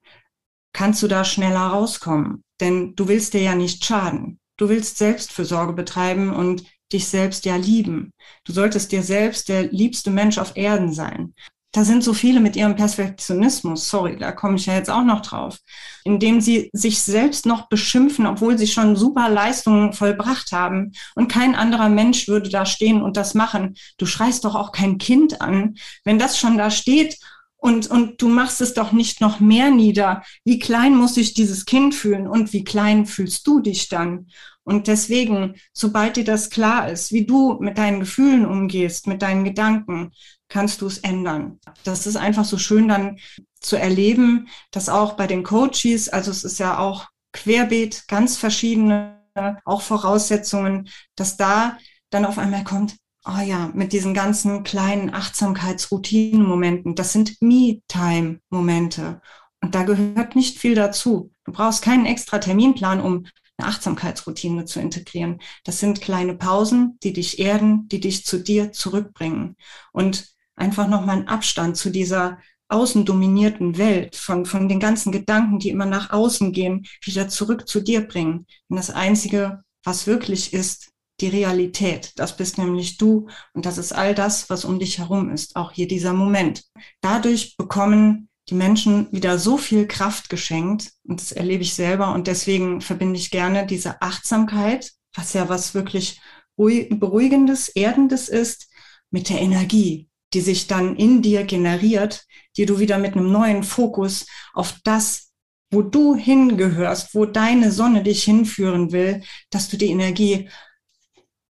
kannst 0.73 1.03
du 1.03 1.07
da 1.07 1.23
schneller 1.23 1.67
rauskommen. 1.67 2.43
Denn 2.59 2.95
du 2.95 3.07
willst 3.07 3.33
dir 3.33 3.41
ja 3.41 3.55
nicht 3.55 3.85
schaden. 3.85 4.39
Du 4.57 4.69
willst 4.69 4.97
Selbstfürsorge 4.97 5.73
betreiben 5.73 6.31
und 6.33 6.63
dich 6.91 7.07
selbst 7.07 7.45
ja 7.45 7.55
lieben. 7.55 8.13
Du 8.43 8.53
solltest 8.53 8.91
dir 8.91 9.03
selbst 9.03 9.49
der 9.49 9.63
liebste 9.63 10.11
Mensch 10.11 10.37
auf 10.37 10.55
Erden 10.55 10.93
sein. 10.93 11.33
Da 11.71 11.83
sind 11.83 12.03
so 12.03 12.13
viele 12.13 12.39
mit 12.39 12.55
ihrem 12.55 12.75
Perfektionismus, 12.75 13.89
sorry, 13.89 14.15
da 14.15 14.31
komme 14.31 14.57
ich 14.57 14.67
ja 14.67 14.75
jetzt 14.75 14.91
auch 14.91 15.03
noch 15.03 15.21
drauf, 15.21 15.57
indem 16.03 16.39
sie 16.39 16.69
sich 16.71 17.01
selbst 17.01 17.47
noch 17.47 17.67
beschimpfen, 17.67 18.27
obwohl 18.27 18.59
sie 18.59 18.67
schon 18.67 18.95
super 18.95 19.27
Leistungen 19.27 19.91
vollbracht 19.91 20.51
haben. 20.51 20.91
Und 21.15 21.31
kein 21.31 21.55
anderer 21.55 21.89
Mensch 21.89 22.27
würde 22.27 22.51
da 22.51 22.67
stehen 22.67 23.01
und 23.01 23.17
das 23.17 23.33
machen. 23.33 23.73
Du 23.97 24.05
schreist 24.05 24.45
doch 24.45 24.53
auch 24.53 24.71
kein 24.71 24.99
Kind 24.99 25.41
an. 25.41 25.73
Wenn 26.03 26.19
das 26.19 26.37
schon 26.37 26.59
da 26.59 26.69
steht 26.69 27.17
und, 27.63 27.89
und 27.89 28.21
du 28.21 28.27
machst 28.27 28.59
es 28.59 28.73
doch 28.73 28.91
nicht 28.91 29.21
noch 29.21 29.39
mehr 29.39 29.71
nieder. 29.71 30.21
Wie 30.43 30.59
klein 30.59 30.97
muss 30.97 31.13
sich 31.15 31.33
dieses 31.33 31.63
Kind 31.63 31.95
fühlen 31.95 32.27
und 32.27 32.51
wie 32.51 32.65
klein 32.65 33.05
fühlst 33.05 33.47
du 33.47 33.61
dich 33.61 33.87
dann? 33.87 34.27
Und 34.65 34.87
deswegen, 34.87 35.55
sobald 35.71 36.17
dir 36.17 36.25
das 36.25 36.49
klar 36.49 36.89
ist, 36.89 37.13
wie 37.13 37.25
du 37.25 37.57
mit 37.61 37.77
deinen 37.77 38.01
Gefühlen 38.01 38.45
umgehst, 38.45 39.07
mit 39.07 39.21
deinen 39.21 39.45
Gedanken, 39.45 40.11
kannst 40.49 40.81
du 40.81 40.87
es 40.87 40.97
ändern. 40.97 41.61
Das 41.85 42.05
ist 42.05 42.17
einfach 42.17 42.43
so 42.43 42.57
schön 42.57 42.89
dann 42.89 43.17
zu 43.61 43.77
erleben, 43.77 44.49
dass 44.71 44.89
auch 44.89 45.13
bei 45.13 45.25
den 45.25 45.43
Coaches, 45.43 46.09
also 46.09 46.31
es 46.31 46.43
ist 46.43 46.59
ja 46.59 46.79
auch 46.79 47.07
querbeet, 47.31 48.09
ganz 48.09 48.35
verschiedene 48.35 49.21
auch 49.63 49.81
Voraussetzungen, 49.81 50.89
dass 51.15 51.37
da 51.37 51.77
dann 52.09 52.25
auf 52.25 52.37
einmal 52.37 52.65
kommt, 52.65 52.97
oh 53.25 53.41
ja, 53.45 53.71
mit 53.73 53.93
diesen 53.93 54.13
ganzen 54.13 54.63
kleinen 54.63 55.13
Achtsamkeitsroutinenmomenten, 55.13 56.95
das 56.95 57.13
sind 57.13 57.41
Me-Time-Momente. 57.41 59.21
Und 59.61 59.75
da 59.75 59.83
gehört 59.83 60.35
nicht 60.35 60.59
viel 60.59 60.75
dazu. 60.75 61.31
Du 61.45 61.53
brauchst 61.53 61.83
keinen 61.83 62.05
extra 62.05 62.39
Terminplan, 62.39 63.01
um 63.01 63.25
eine 63.57 63.69
Achtsamkeitsroutine 63.69 64.65
zu 64.65 64.79
integrieren. 64.79 65.39
Das 65.63 65.79
sind 65.79 66.01
kleine 66.01 66.35
Pausen, 66.35 66.97
die 67.03 67.13
dich 67.13 67.39
erden, 67.39 67.87
die 67.87 67.99
dich 67.99 68.25
zu 68.25 68.39
dir 68.39 68.71
zurückbringen. 68.71 69.55
Und 69.91 70.27
einfach 70.55 70.87
nochmal 70.87 71.17
einen 71.17 71.27
Abstand 71.27 71.77
zu 71.77 71.89
dieser 71.89 72.39
außen 72.67 73.05
dominierten 73.05 73.77
Welt, 73.77 74.15
von, 74.15 74.45
von 74.45 74.67
den 74.67 74.79
ganzen 74.79 75.11
Gedanken, 75.11 75.59
die 75.59 75.69
immer 75.69 75.85
nach 75.85 76.09
außen 76.11 76.51
gehen, 76.51 76.85
wieder 77.03 77.29
zurück 77.29 77.67
zu 77.67 77.81
dir 77.81 78.07
bringen. 78.07 78.47
Und 78.67 78.77
das 78.77 78.89
Einzige, 78.89 79.63
was 79.83 80.07
wirklich 80.07 80.53
ist, 80.53 80.92
die 81.23 81.29
Realität. 81.29 82.11
Das 82.17 82.37
bist 82.37 82.57
nämlich 82.57 82.97
du 82.97 83.27
und 83.53 83.65
das 83.65 83.77
ist 83.77 83.93
all 83.93 84.13
das, 84.13 84.49
was 84.49 84.65
um 84.65 84.77
dich 84.77 84.99
herum 84.99 85.31
ist, 85.31 85.55
auch 85.55 85.71
hier 85.71 85.87
dieser 85.87 86.13
Moment. 86.13 86.65
Dadurch 87.01 87.55
bekommen 87.57 88.29
die 88.49 88.55
Menschen 88.55 89.07
wieder 89.11 89.39
so 89.39 89.57
viel 89.57 89.87
Kraft 89.87 90.29
geschenkt 90.29 90.91
und 91.07 91.21
das 91.21 91.31
erlebe 91.31 91.63
ich 91.63 91.73
selber 91.73 92.13
und 92.13 92.27
deswegen 92.27 92.81
verbinde 92.81 93.17
ich 93.17 93.31
gerne 93.31 93.65
diese 93.65 94.01
Achtsamkeit, 94.01 94.91
was 95.15 95.33
ja 95.33 95.47
was 95.47 95.73
wirklich 95.73 96.19
beruhigendes, 96.57 97.69
erdendes 97.69 98.27
ist, 98.29 98.69
mit 99.09 99.29
der 99.29 99.39
Energie, 99.41 100.09
die 100.33 100.41
sich 100.41 100.67
dann 100.67 100.95
in 100.97 101.21
dir 101.21 101.43
generiert, 101.45 102.25
die 102.57 102.65
du 102.65 102.79
wieder 102.79 102.97
mit 102.97 103.15
einem 103.15 103.31
neuen 103.31 103.63
Fokus 103.63 104.25
auf 104.53 104.75
das, 104.83 105.31
wo 105.71 105.81
du 105.81 106.15
hingehörst, 106.15 107.15
wo 107.15 107.25
deine 107.25 107.71
Sonne 107.71 108.03
dich 108.03 108.23
hinführen 108.23 108.91
will, 108.91 109.23
dass 109.51 109.69
du 109.69 109.77
die 109.77 109.89
Energie 109.89 110.49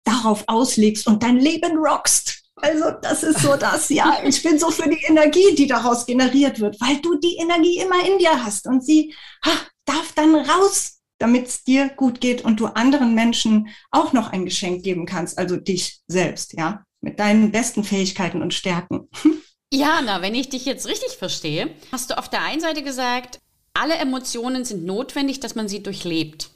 darauf 0.03 0.43
auslegst 0.47 1.07
und 1.07 1.23
dein 1.23 1.37
Leben 1.37 1.77
rockst. 1.77 2.43
Also 2.55 2.91
das 3.01 3.23
ist 3.23 3.39
so 3.39 3.55
das, 3.55 3.89
ja. 3.89 4.19
Ich 4.23 4.41
bin 4.43 4.57
so 4.59 4.69
für 4.69 4.89
die 4.89 5.03
Energie, 5.03 5.55
die 5.55 5.67
daraus 5.67 6.05
generiert 6.05 6.59
wird, 6.59 6.79
weil 6.79 7.01
du 7.01 7.15
die 7.15 7.37
Energie 7.37 7.79
immer 7.79 8.05
in 8.07 8.19
dir 8.19 8.43
hast 8.43 8.67
und 8.67 8.85
sie 8.85 9.13
ha, 9.45 9.51
darf 9.85 10.13
dann 10.13 10.35
raus, 10.35 10.99
damit 11.17 11.47
es 11.47 11.63
dir 11.63 11.89
gut 11.89 12.21
geht 12.21 12.43
und 12.43 12.59
du 12.59 12.67
anderen 12.67 13.15
Menschen 13.15 13.69
auch 13.91 14.13
noch 14.13 14.31
ein 14.31 14.45
Geschenk 14.45 14.83
geben 14.83 15.05
kannst, 15.05 15.37
also 15.37 15.57
dich 15.57 16.01
selbst, 16.07 16.53
ja, 16.53 16.83
mit 17.01 17.19
deinen 17.19 17.51
besten 17.51 17.83
Fähigkeiten 17.83 18.41
und 18.41 18.53
Stärken. 18.53 19.09
Jana, 19.73 20.21
wenn 20.21 20.35
ich 20.35 20.49
dich 20.49 20.65
jetzt 20.65 20.87
richtig 20.87 21.17
verstehe, 21.17 21.71
hast 21.91 22.11
du 22.11 22.17
auf 22.17 22.29
der 22.29 22.43
einen 22.43 22.61
Seite 22.61 22.83
gesagt, 22.83 23.39
alle 23.73 23.95
Emotionen 23.95 24.65
sind 24.65 24.85
notwendig, 24.85 25.39
dass 25.39 25.55
man 25.55 25.67
sie 25.67 25.81
durchlebt. 25.81 26.51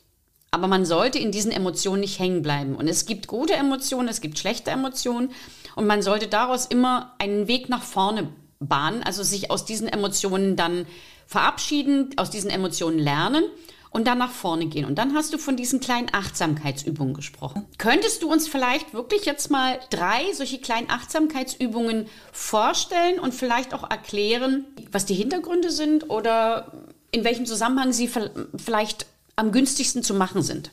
Aber 0.51 0.67
man 0.67 0.85
sollte 0.85 1.19
in 1.19 1.31
diesen 1.31 1.51
Emotionen 1.51 2.01
nicht 2.01 2.19
hängen 2.19 2.41
bleiben. 2.41 2.75
Und 2.75 2.87
es 2.87 3.05
gibt 3.05 3.27
gute 3.27 3.53
Emotionen, 3.53 4.07
es 4.07 4.21
gibt 4.21 4.39
schlechte 4.39 4.71
Emotionen. 4.71 5.31
Und 5.75 5.87
man 5.87 6.01
sollte 6.01 6.27
daraus 6.27 6.65
immer 6.65 7.13
einen 7.19 7.47
Weg 7.47 7.69
nach 7.69 7.83
vorne 7.83 8.29
bahnen, 8.59 9.03
also 9.03 9.23
sich 9.23 9.51
aus 9.51 9.65
diesen 9.65 9.87
Emotionen 9.87 10.55
dann 10.55 10.87
verabschieden, 11.27 12.11
aus 12.17 12.29
diesen 12.29 12.49
Emotionen 12.49 12.97
lernen 12.97 13.43
und 13.89 14.07
dann 14.07 14.17
nach 14.17 14.31
vorne 14.31 14.67
gehen. 14.67 14.85
Und 14.85 14.95
dann 14.95 15.15
hast 15.15 15.33
du 15.33 15.37
von 15.37 15.55
diesen 15.55 15.79
kleinen 15.79 16.07
Achtsamkeitsübungen 16.11 17.13
gesprochen. 17.13 17.65
Könntest 17.77 18.23
du 18.23 18.31
uns 18.31 18.47
vielleicht 18.47 18.93
wirklich 18.93 19.25
jetzt 19.25 19.49
mal 19.51 19.79
drei 19.89 20.31
solche 20.33 20.59
kleinen 20.59 20.89
Achtsamkeitsübungen 20.89 22.07
vorstellen 22.31 23.19
und 23.19 23.33
vielleicht 23.33 23.73
auch 23.73 23.89
erklären, 23.89 24.65
was 24.91 25.05
die 25.05 25.15
Hintergründe 25.15 25.71
sind 25.71 26.09
oder 26.09 26.71
in 27.11 27.23
welchem 27.23 27.45
Zusammenhang 27.45 27.93
sie 27.93 28.09
vielleicht 28.57 29.07
am 29.37 29.51
günstigsten 29.53 30.03
zu 30.03 30.13
machen 30.13 30.41
sind? 30.41 30.71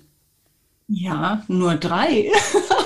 Ja, 0.88 1.44
nur 1.49 1.76
drei. 1.76 2.30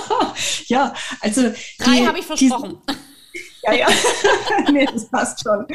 ja, 0.67 0.93
also. 1.21 1.53
Drei 1.79 2.05
habe 2.07 2.19
ich 2.19 2.27
versprochen. 2.27 2.81
Die, 2.89 2.95
ja, 3.63 3.73
ja. 3.73 3.89
nee, 4.73 4.87
das 4.87 5.09
passt 5.11 5.43
schon. 5.43 5.67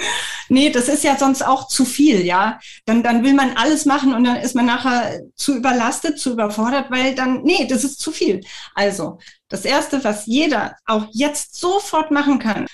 Nee, 0.48 0.70
das 0.70 0.88
ist 0.88 1.04
ja 1.04 1.18
sonst 1.18 1.46
auch 1.46 1.68
zu 1.68 1.84
viel, 1.84 2.26
ja. 2.26 2.60
Dann, 2.86 3.04
dann 3.04 3.24
will 3.24 3.34
man 3.34 3.58
alles 3.58 3.86
machen 3.86 4.14
und 4.14 4.24
dann 4.24 4.38
ist 4.38 4.56
man 4.56 4.66
nachher 4.66 5.22
zu 5.36 5.56
überlastet, 5.56 6.20
zu 6.20 6.32
überfordert, 6.32 6.92
weil 6.92 7.16
dann, 7.16 7.44
nee, 7.44 7.68
das 7.68 7.84
ist 7.84 8.00
zu 8.00 8.12
viel. 8.12 8.42
Also, 8.74 9.20
das 9.50 9.66
erste, 9.66 10.04
was 10.04 10.26
jeder 10.26 10.76
auch 10.86 11.08
jetzt 11.12 11.60
sofort 11.60 12.12
machen 12.12 12.40
kann, 12.40 12.68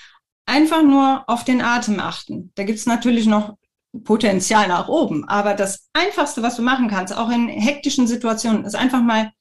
einfach 0.46 0.82
nur 0.82 1.24
auf 1.28 1.44
den 1.44 1.60
Atem 1.60 1.98
achten. 2.00 2.52
Da 2.54 2.64
gibt's 2.64 2.86
natürlich 2.86 3.26
noch 3.26 3.56
Potenzial 4.04 4.68
nach 4.68 4.88
oben. 4.88 5.28
Aber 5.28 5.54
das 5.54 5.88
Einfachste, 5.92 6.42
was 6.42 6.56
du 6.56 6.62
machen 6.62 6.88
kannst, 6.88 7.16
auch 7.16 7.30
in 7.30 7.48
hektischen 7.48 8.06
Situationen, 8.06 8.64
ist 8.64 8.76
einfach 8.76 9.02
mal 9.02 9.32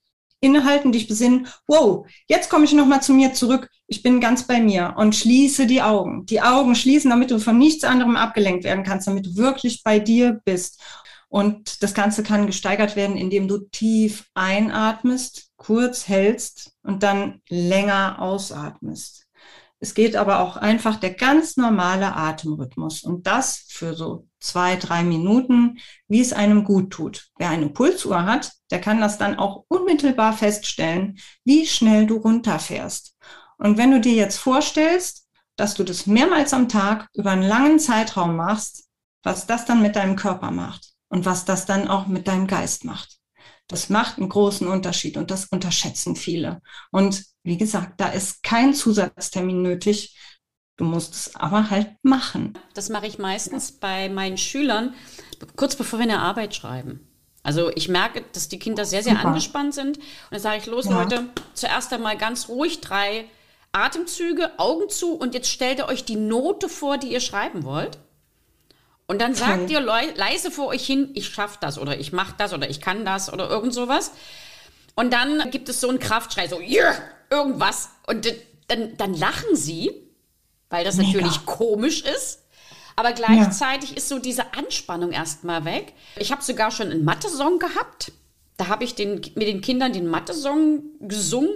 innehalten, 0.42 0.92
dich 0.92 1.08
besinnen. 1.08 1.48
Wow, 1.68 2.08
jetzt 2.28 2.50
komme 2.50 2.66
ich 2.66 2.74
nochmal 2.74 3.02
zu 3.02 3.14
mir 3.14 3.34
zurück. 3.34 3.70
Ich 3.88 4.02
bin 4.04 4.22
ganz 4.22 4.48
bei 4.48 4.62
mir 4.62 4.96
und 4.98 5.16
schließe 5.16 5.68
die 5.68 5.82
Augen. 5.82 6.26
Die 6.26 6.42
Augen 6.42 6.76
schließen, 6.76 7.10
damit 7.10 7.32
du 7.32 7.40
von 7.40 7.58
nichts 7.58 7.84
anderem 7.84 8.16
abgelenkt 8.16 8.64
werden 8.64 8.84
kannst, 8.84 9.08
damit 9.08 9.26
du 9.26 9.36
wirklich 9.36 9.84
bei 9.84 10.00
dir 10.00 10.40
bist. 10.46 10.82
Und 11.28 11.84
das 11.84 11.94
Ganze 11.94 12.24
kann 12.24 12.48
gesteigert 12.48 12.96
werden, 12.96 13.16
indem 13.16 13.48
du 13.48 13.60
tief 13.60 14.26
einatmest, 14.34 15.52
kurz 15.58 16.08
hältst 16.08 16.72
und 16.82 17.04
dann 17.04 17.42
länger 17.50 18.20
ausatmest. 18.20 19.29
Es 19.82 19.94
geht 19.94 20.18
aber 20.18 20.40
auch 20.42 20.58
einfach 20.58 20.98
der 20.98 21.14
ganz 21.14 21.56
normale 21.56 22.14
Atemrhythmus 22.14 23.04
und 23.04 23.26
das 23.28 23.66
für 23.70 23.96
so 23.96 24.28
zwei, 24.42 24.76
drei 24.76 25.04
Minuten, 25.04 25.80
wie 26.08 26.20
es 26.20 26.34
einem 26.34 26.66
gut 26.66 26.92
tut. 26.92 27.30
Wer 27.38 27.50
eine 27.50 27.70
Pulsuhr 27.70 28.26
hat, 28.26 28.52
der 28.72 28.82
kann 28.82 29.00
das 29.00 29.18
dann 29.18 29.40
auch 29.40 29.64
unmittelbar 29.70 30.34
feststellen, 30.34 31.18
wie 31.46 31.66
schnell 31.66 32.08
du 32.08 32.18
runterfährst. 32.18 33.16
Und 33.58 33.78
wenn 33.78 33.92
du 33.92 34.02
dir 34.02 34.14
jetzt 34.14 34.38
vorstellst, 34.38 35.28
dass 35.56 35.76
du 35.76 35.84
das 35.84 36.06
mehrmals 36.06 36.54
am 36.54 36.68
Tag 36.70 37.08
über 37.14 37.32
einen 37.32 37.44
langen 37.44 37.80
Zeitraum 37.80 38.36
machst, 38.36 38.86
was 39.24 39.48
das 39.48 39.66
dann 39.66 39.82
mit 39.82 39.96
deinem 39.96 40.16
Körper 40.16 40.52
macht 40.52 40.94
und 41.10 41.26
was 41.26 41.46
das 41.46 41.66
dann 41.66 41.88
auch 41.88 42.08
mit 42.08 42.28
deinem 42.28 42.48
Geist 42.48 42.86
macht. 42.86 43.18
Das 43.68 43.90
macht 43.90 44.18
einen 44.18 44.30
großen 44.30 44.68
Unterschied 44.68 45.16
und 45.18 45.32
das 45.32 45.46
unterschätzen 45.46 46.16
viele. 46.16 46.62
Und 46.92 47.24
wie 47.44 47.58
gesagt, 47.58 48.00
da 48.00 48.10
ist 48.10 48.44
kein 48.44 48.74
Zusatztermin 48.74 49.62
nötig. 49.62 50.18
Du 50.78 50.86
musst 50.86 51.14
es 51.14 51.36
aber 51.36 51.70
halt 51.70 51.90
machen. 52.04 52.58
Das 52.74 52.90
mache 52.90 53.08
ich 53.08 53.20
meistens 53.20 53.72
bei 53.72 54.10
meinen 54.10 54.38
Schülern, 54.38 54.94
kurz 55.56 55.76
bevor 55.76 56.00
wir 56.00 56.04
eine 56.04 56.20
Arbeit 56.20 56.56
schreiben. 56.56 57.06
Also 57.44 57.72
ich 57.76 57.88
merke, 57.88 58.24
dass 58.34 58.50
die 58.50 58.60
Kinder 58.60 58.86
sehr, 58.86 59.04
sehr 59.04 59.16
Super. 59.16 59.28
angespannt 59.28 59.74
sind. 59.74 59.98
Und 59.98 60.06
dann 60.32 60.40
sage 60.40 60.58
ich, 60.58 60.66
los 60.68 60.86
ja. 60.86 61.02
Leute, 61.02 61.26
zuerst 61.54 61.92
einmal 61.94 62.18
ganz 62.18 62.50
ruhig 62.50 62.82
drei 62.82 63.26
Atemzüge, 63.72 64.52
Augen 64.58 64.90
zu 64.90 65.14
und 65.14 65.34
jetzt 65.34 65.50
stellt 65.50 65.80
ihr 65.80 65.88
euch 65.88 66.06
die 66.06 66.16
Note 66.16 66.70
vor, 66.70 66.98
die 66.98 67.12
ihr 67.12 67.20
schreiben 67.20 67.64
wollt. 67.64 68.00
Und 69.08 69.20
dann 69.22 69.34
sagt 69.34 69.64
okay. 69.64 69.74
ihr 69.74 69.82
leise 69.82 70.52
vor 70.52 70.68
euch 70.68 70.86
hin, 70.86 71.10
ich 71.14 71.28
schaffe 71.28 71.58
das 71.62 71.80
oder 71.80 72.00
ich 72.00 72.14
mache 72.14 72.36
das 72.38 72.54
oder 72.54 72.70
ich 72.70 72.80
kann 72.80 73.06
das 73.06 73.32
oder 73.34 73.50
irgend 73.50 73.74
sowas. 73.74 74.12
Und 74.96 75.12
dann 75.12 75.50
gibt 75.52 75.70
es 75.70 75.82
so 75.82 75.90
einen 75.90 76.00
Kraftschrei, 76.00 76.48
so, 76.48 76.60
yeah, 76.60 76.96
irgendwas. 77.30 77.90
Und 78.08 78.32
dann, 78.68 78.98
dann 78.98 79.14
lachen 79.14 79.56
sie, 79.56 79.92
weil 80.70 80.86
das 80.86 80.98
Mega. 80.98 81.14
natürlich 81.14 81.46
komisch 81.46 82.02
ist. 82.02 82.44
Aber 82.96 83.14
gleichzeitig 83.14 83.92
ja. 83.92 83.98
ist 83.98 84.10
so 84.10 84.20
diese 84.20 84.54
Anspannung 84.54 85.12
erstmal 85.12 85.64
weg. 85.64 85.94
Ich 86.18 86.32
habe 86.32 86.44
sogar 86.44 86.70
schon 86.70 86.92
einen 86.92 87.06
Mathe-Song 87.06 87.58
gehabt. 87.58 88.12
Da 88.58 88.68
habe 88.68 88.84
ich 88.84 88.94
den, 88.94 89.22
mit 89.36 89.48
den 89.48 89.62
Kindern 89.62 89.94
den 89.94 90.08
Mathe-Song 90.08 90.84
gesungen. 91.00 91.50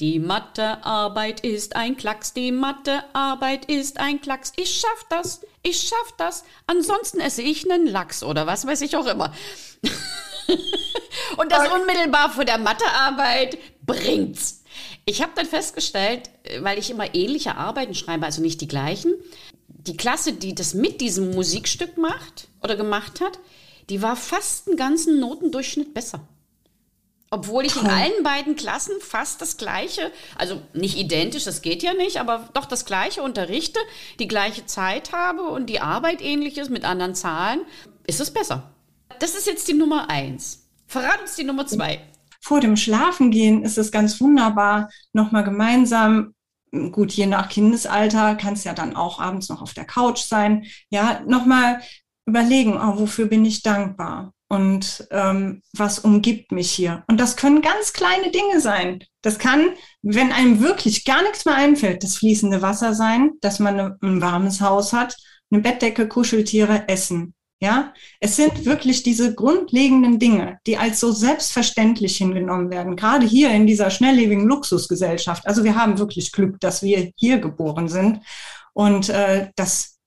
Die 0.00 0.18
Mathearbeit 0.18 1.40
ist 1.40 1.76
ein 1.76 1.98
Klacks, 1.98 2.32
die 2.32 2.52
Mathearbeit 2.52 3.66
ist 3.66 4.00
ein 4.00 4.22
Klacks. 4.22 4.54
Ich 4.56 4.80
schaff 4.80 5.04
das, 5.10 5.42
ich 5.62 5.82
schaff 5.82 6.14
das. 6.16 6.44
Ansonsten 6.66 7.20
esse 7.20 7.42
ich 7.42 7.70
einen 7.70 7.86
Lachs 7.86 8.22
oder 8.22 8.46
was 8.46 8.66
weiß 8.66 8.80
ich 8.80 8.96
auch 8.96 9.04
immer. 9.04 9.34
Und 11.36 11.52
das 11.52 11.68
unmittelbar 11.68 12.30
vor 12.30 12.46
der 12.46 12.56
Mathearbeit 12.56 13.58
bringt's. 13.84 14.59
Ich 15.10 15.22
habe 15.22 15.32
dann 15.34 15.46
festgestellt, 15.46 16.30
weil 16.60 16.78
ich 16.78 16.88
immer 16.88 17.16
ähnliche 17.16 17.56
Arbeiten 17.56 17.96
schreibe, 17.96 18.26
also 18.26 18.40
nicht 18.40 18.60
die 18.60 18.68
gleichen, 18.68 19.12
die 19.66 19.96
Klasse, 19.96 20.34
die 20.34 20.54
das 20.54 20.72
mit 20.72 21.00
diesem 21.00 21.32
Musikstück 21.32 21.98
macht 21.98 22.46
oder 22.62 22.76
gemacht 22.76 23.20
hat, 23.20 23.40
die 23.88 24.02
war 24.02 24.14
fast 24.14 24.68
einen 24.68 24.76
ganzen 24.76 25.18
Notendurchschnitt 25.18 25.94
besser. 25.94 26.28
Obwohl 27.28 27.66
ich 27.66 27.74
in 27.74 27.88
allen 27.88 28.22
beiden 28.22 28.54
Klassen 28.54 29.00
fast 29.00 29.42
das 29.42 29.56
gleiche, 29.56 30.12
also 30.38 30.62
nicht 30.74 30.96
identisch, 30.96 31.42
das 31.42 31.60
geht 31.60 31.82
ja 31.82 31.92
nicht, 31.92 32.18
aber 32.18 32.48
doch 32.54 32.66
das 32.66 32.84
gleiche 32.84 33.24
unterrichte, 33.24 33.80
die 34.20 34.28
gleiche 34.28 34.66
Zeit 34.66 35.10
habe 35.10 35.42
und 35.42 35.66
die 35.66 35.80
Arbeit 35.80 36.22
ähnlich 36.22 36.56
ist 36.56 36.70
mit 36.70 36.84
anderen 36.84 37.16
Zahlen, 37.16 37.62
ist 38.06 38.20
es 38.20 38.30
besser. 38.30 38.70
Das 39.18 39.34
ist 39.34 39.48
jetzt 39.48 39.66
die 39.66 39.74
Nummer 39.74 40.08
eins. 40.08 40.68
Verrat 40.86 41.20
uns 41.20 41.34
die 41.34 41.44
Nummer 41.44 41.66
zwei. 41.66 42.00
Vor 42.40 42.60
dem 42.60 42.76
Schlafengehen 42.76 43.62
ist 43.62 43.78
es 43.78 43.90
ganz 43.90 44.20
wunderbar, 44.20 44.90
nochmal 45.12 45.44
gemeinsam 45.44 46.34
gut, 46.92 47.12
je 47.12 47.26
nach 47.26 47.48
Kindesalter 47.48 48.36
kann 48.36 48.54
es 48.54 48.62
ja 48.62 48.72
dann 48.72 48.94
auch 48.94 49.18
abends 49.20 49.48
noch 49.48 49.60
auf 49.60 49.74
der 49.74 49.84
Couch 49.84 50.20
sein. 50.20 50.66
Ja, 50.88 51.20
nochmal 51.26 51.80
überlegen, 52.26 52.76
oh, 52.76 53.00
wofür 53.00 53.26
bin 53.26 53.44
ich 53.44 53.62
dankbar? 53.62 54.32
und 54.50 55.06
ähm, 55.12 55.62
was 55.72 56.00
umgibt 56.00 56.50
mich 56.50 56.72
hier. 56.72 57.04
Und 57.06 57.20
das 57.20 57.36
können 57.36 57.62
ganz 57.62 57.92
kleine 57.92 58.32
Dinge 58.32 58.60
sein. 58.60 59.04
Das 59.22 59.38
kann, 59.38 59.70
wenn 60.02 60.32
einem 60.32 60.60
wirklich 60.60 61.04
gar 61.04 61.22
nichts 61.22 61.44
mehr 61.44 61.54
einfällt, 61.54 62.02
das 62.02 62.16
fließende 62.16 62.60
Wasser 62.60 62.94
sein, 62.94 63.30
dass 63.40 63.60
man 63.60 63.78
eine, 63.78 63.98
ein 64.02 64.20
warmes 64.20 64.60
Haus 64.60 64.92
hat, 64.92 65.16
eine 65.52 65.62
Bettdecke, 65.62 66.08
Kuscheltiere, 66.08 66.88
Essen. 66.88 67.34
Ja, 67.62 67.92
es 68.20 68.36
sind 68.36 68.64
wirklich 68.64 69.02
diese 69.02 69.34
grundlegenden 69.34 70.18
Dinge, 70.18 70.58
die 70.66 70.78
als 70.78 70.98
so 70.98 71.12
selbstverständlich 71.12 72.16
hingenommen 72.16 72.70
werden, 72.70 72.96
gerade 72.96 73.26
hier 73.26 73.50
in 73.50 73.66
dieser 73.66 73.90
schnelllebigen 73.90 74.46
Luxusgesellschaft. 74.46 75.46
Also 75.46 75.62
wir 75.62 75.74
haben 75.74 75.98
wirklich 75.98 76.32
Glück, 76.32 76.58
dass 76.60 76.82
wir 76.82 77.12
hier 77.16 77.38
geboren 77.38 77.88
sind 77.88 78.20
und 78.72 79.10
äh, 79.10 79.50
das 79.56 79.98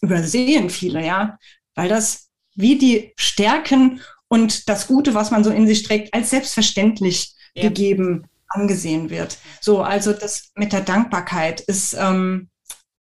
übersehen 0.00 0.70
viele, 0.70 1.04
ja, 1.04 1.38
weil 1.74 1.90
das 1.90 2.30
wie 2.54 2.78
die 2.78 3.12
Stärken 3.16 4.00
und 4.28 4.68
das 4.68 4.86
Gute, 4.86 5.14
was 5.14 5.30
man 5.30 5.44
so 5.44 5.50
in 5.50 5.66
sich 5.66 5.82
trägt, 5.82 6.14
als 6.14 6.30
selbstverständlich 6.30 7.34
ja. 7.54 7.64
gegeben 7.64 8.26
angesehen 8.48 9.10
wird. 9.10 9.38
So, 9.60 9.82
also 9.82 10.12
das 10.12 10.50
mit 10.54 10.72
der 10.72 10.80
Dankbarkeit 10.80 11.60
ist 11.60 11.94
ähm, 11.98 12.48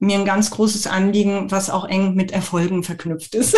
mir 0.03 0.19
ein 0.19 0.25
ganz 0.25 0.51
großes 0.51 0.87
Anliegen, 0.87 1.49
was 1.49 1.69
auch 1.69 1.85
eng 1.85 2.15
mit 2.15 2.31
Erfolgen 2.31 2.83
verknüpft 2.83 3.35
ist. 3.35 3.55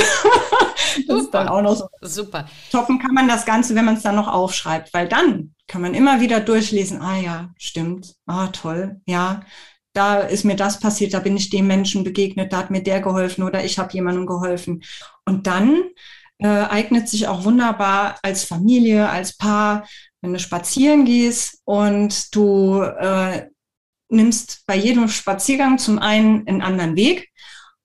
das 1.08 1.22
ist 1.24 1.32
dann 1.32 1.48
auch 1.48 1.62
noch 1.62 1.76
so. 1.76 1.88
Super. 2.02 2.48
Toppen 2.72 3.00
kann 3.00 3.14
man 3.14 3.28
das 3.28 3.46
Ganze, 3.46 3.76
wenn 3.76 3.86
man 3.86 3.96
es 3.96 4.04
dann 4.04 4.16
noch 4.16 4.28
aufschreibt, 4.28 4.94
weil 4.94 5.08
dann 5.08 5.56
kann 5.68 5.82
man 5.82 5.94
immer 5.94 6.22
wieder 6.22 6.40
durchlesen, 6.40 7.02
ah 7.02 7.18
ja, 7.18 7.50
stimmt, 7.58 8.16
ah 8.28 8.48
toll, 8.48 9.02
ja, 9.08 9.42
da 9.94 10.20
ist 10.20 10.44
mir 10.44 10.56
das 10.56 10.80
passiert, 10.80 11.14
da 11.14 11.20
bin 11.20 11.38
ich 11.38 11.50
dem 11.50 11.68
Menschen 11.68 12.04
begegnet, 12.04 12.54
da 12.54 12.58
hat 12.58 12.70
mir 12.70 12.84
der 12.84 13.00
geholfen 13.02 13.44
oder 13.44 13.64
ich 13.64 13.80
habe 13.80 13.94
jemandem 13.94 14.26
geholfen. 14.26 14.84
Und 15.26 15.48
dann 15.48 15.82
äh, 16.38 16.48
eignet 16.48 17.10
sich 17.10 17.28
auch 17.28 17.46
wunderbar 17.46 18.20
als 18.22 18.44
Familie, 18.44 19.10
als 19.10 19.38
Paar, 19.38 19.88
wenn 20.22 20.34
du 20.34 20.40
spazieren 20.40 21.06
gehst 21.06 21.62
und 21.64 22.36
du 22.36 22.82
äh, 22.82 23.48
nimmst 24.16 24.64
bei 24.66 24.76
jedem 24.76 25.08
Spaziergang 25.08 25.78
zum 25.78 26.00
einen 26.00 26.48
einen 26.48 26.62
anderen 26.62 26.96
Weg 26.96 27.30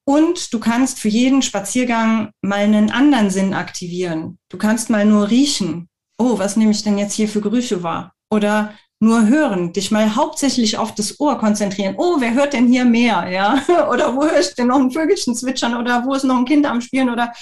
und 0.04 0.52
du 0.52 0.58
kannst 0.58 0.98
für 0.98 1.08
jeden 1.08 1.42
Spaziergang 1.42 2.30
mal 2.42 2.60
einen 2.60 2.90
anderen 2.90 3.30
Sinn 3.30 3.54
aktivieren. 3.54 4.38
Du 4.48 4.58
kannst 4.58 4.90
mal 4.90 5.04
nur 5.04 5.30
riechen. 5.30 5.88
Oh, 6.18 6.38
was 6.38 6.56
nehme 6.56 6.72
ich 6.72 6.82
denn 6.82 6.98
jetzt 6.98 7.14
hier 7.14 7.28
für 7.28 7.40
Gerüche 7.40 7.82
wahr? 7.82 8.14
Oder 8.30 8.74
nur 8.98 9.26
hören, 9.26 9.72
dich 9.72 9.90
mal 9.90 10.14
hauptsächlich 10.14 10.76
auf 10.76 10.94
das 10.94 11.18
Ohr 11.20 11.38
konzentrieren. 11.38 11.94
Oh, 11.96 12.16
wer 12.18 12.34
hört 12.34 12.52
denn 12.52 12.66
hier 12.66 12.84
mehr? 12.84 13.28
Ja, 13.30 13.62
oder 13.90 14.14
wo 14.14 14.24
hörst 14.24 14.52
du 14.52 14.54
denn 14.56 14.66
noch 14.68 14.78
ein 14.78 14.90
Vögelchen 14.90 15.34
zwitschern 15.34 15.76
oder 15.76 16.04
wo 16.04 16.14
ist 16.14 16.24
noch 16.24 16.36
ein 16.36 16.44
Kind 16.44 16.66
am 16.66 16.80
Spielen 16.80 17.08
oder 17.08 17.32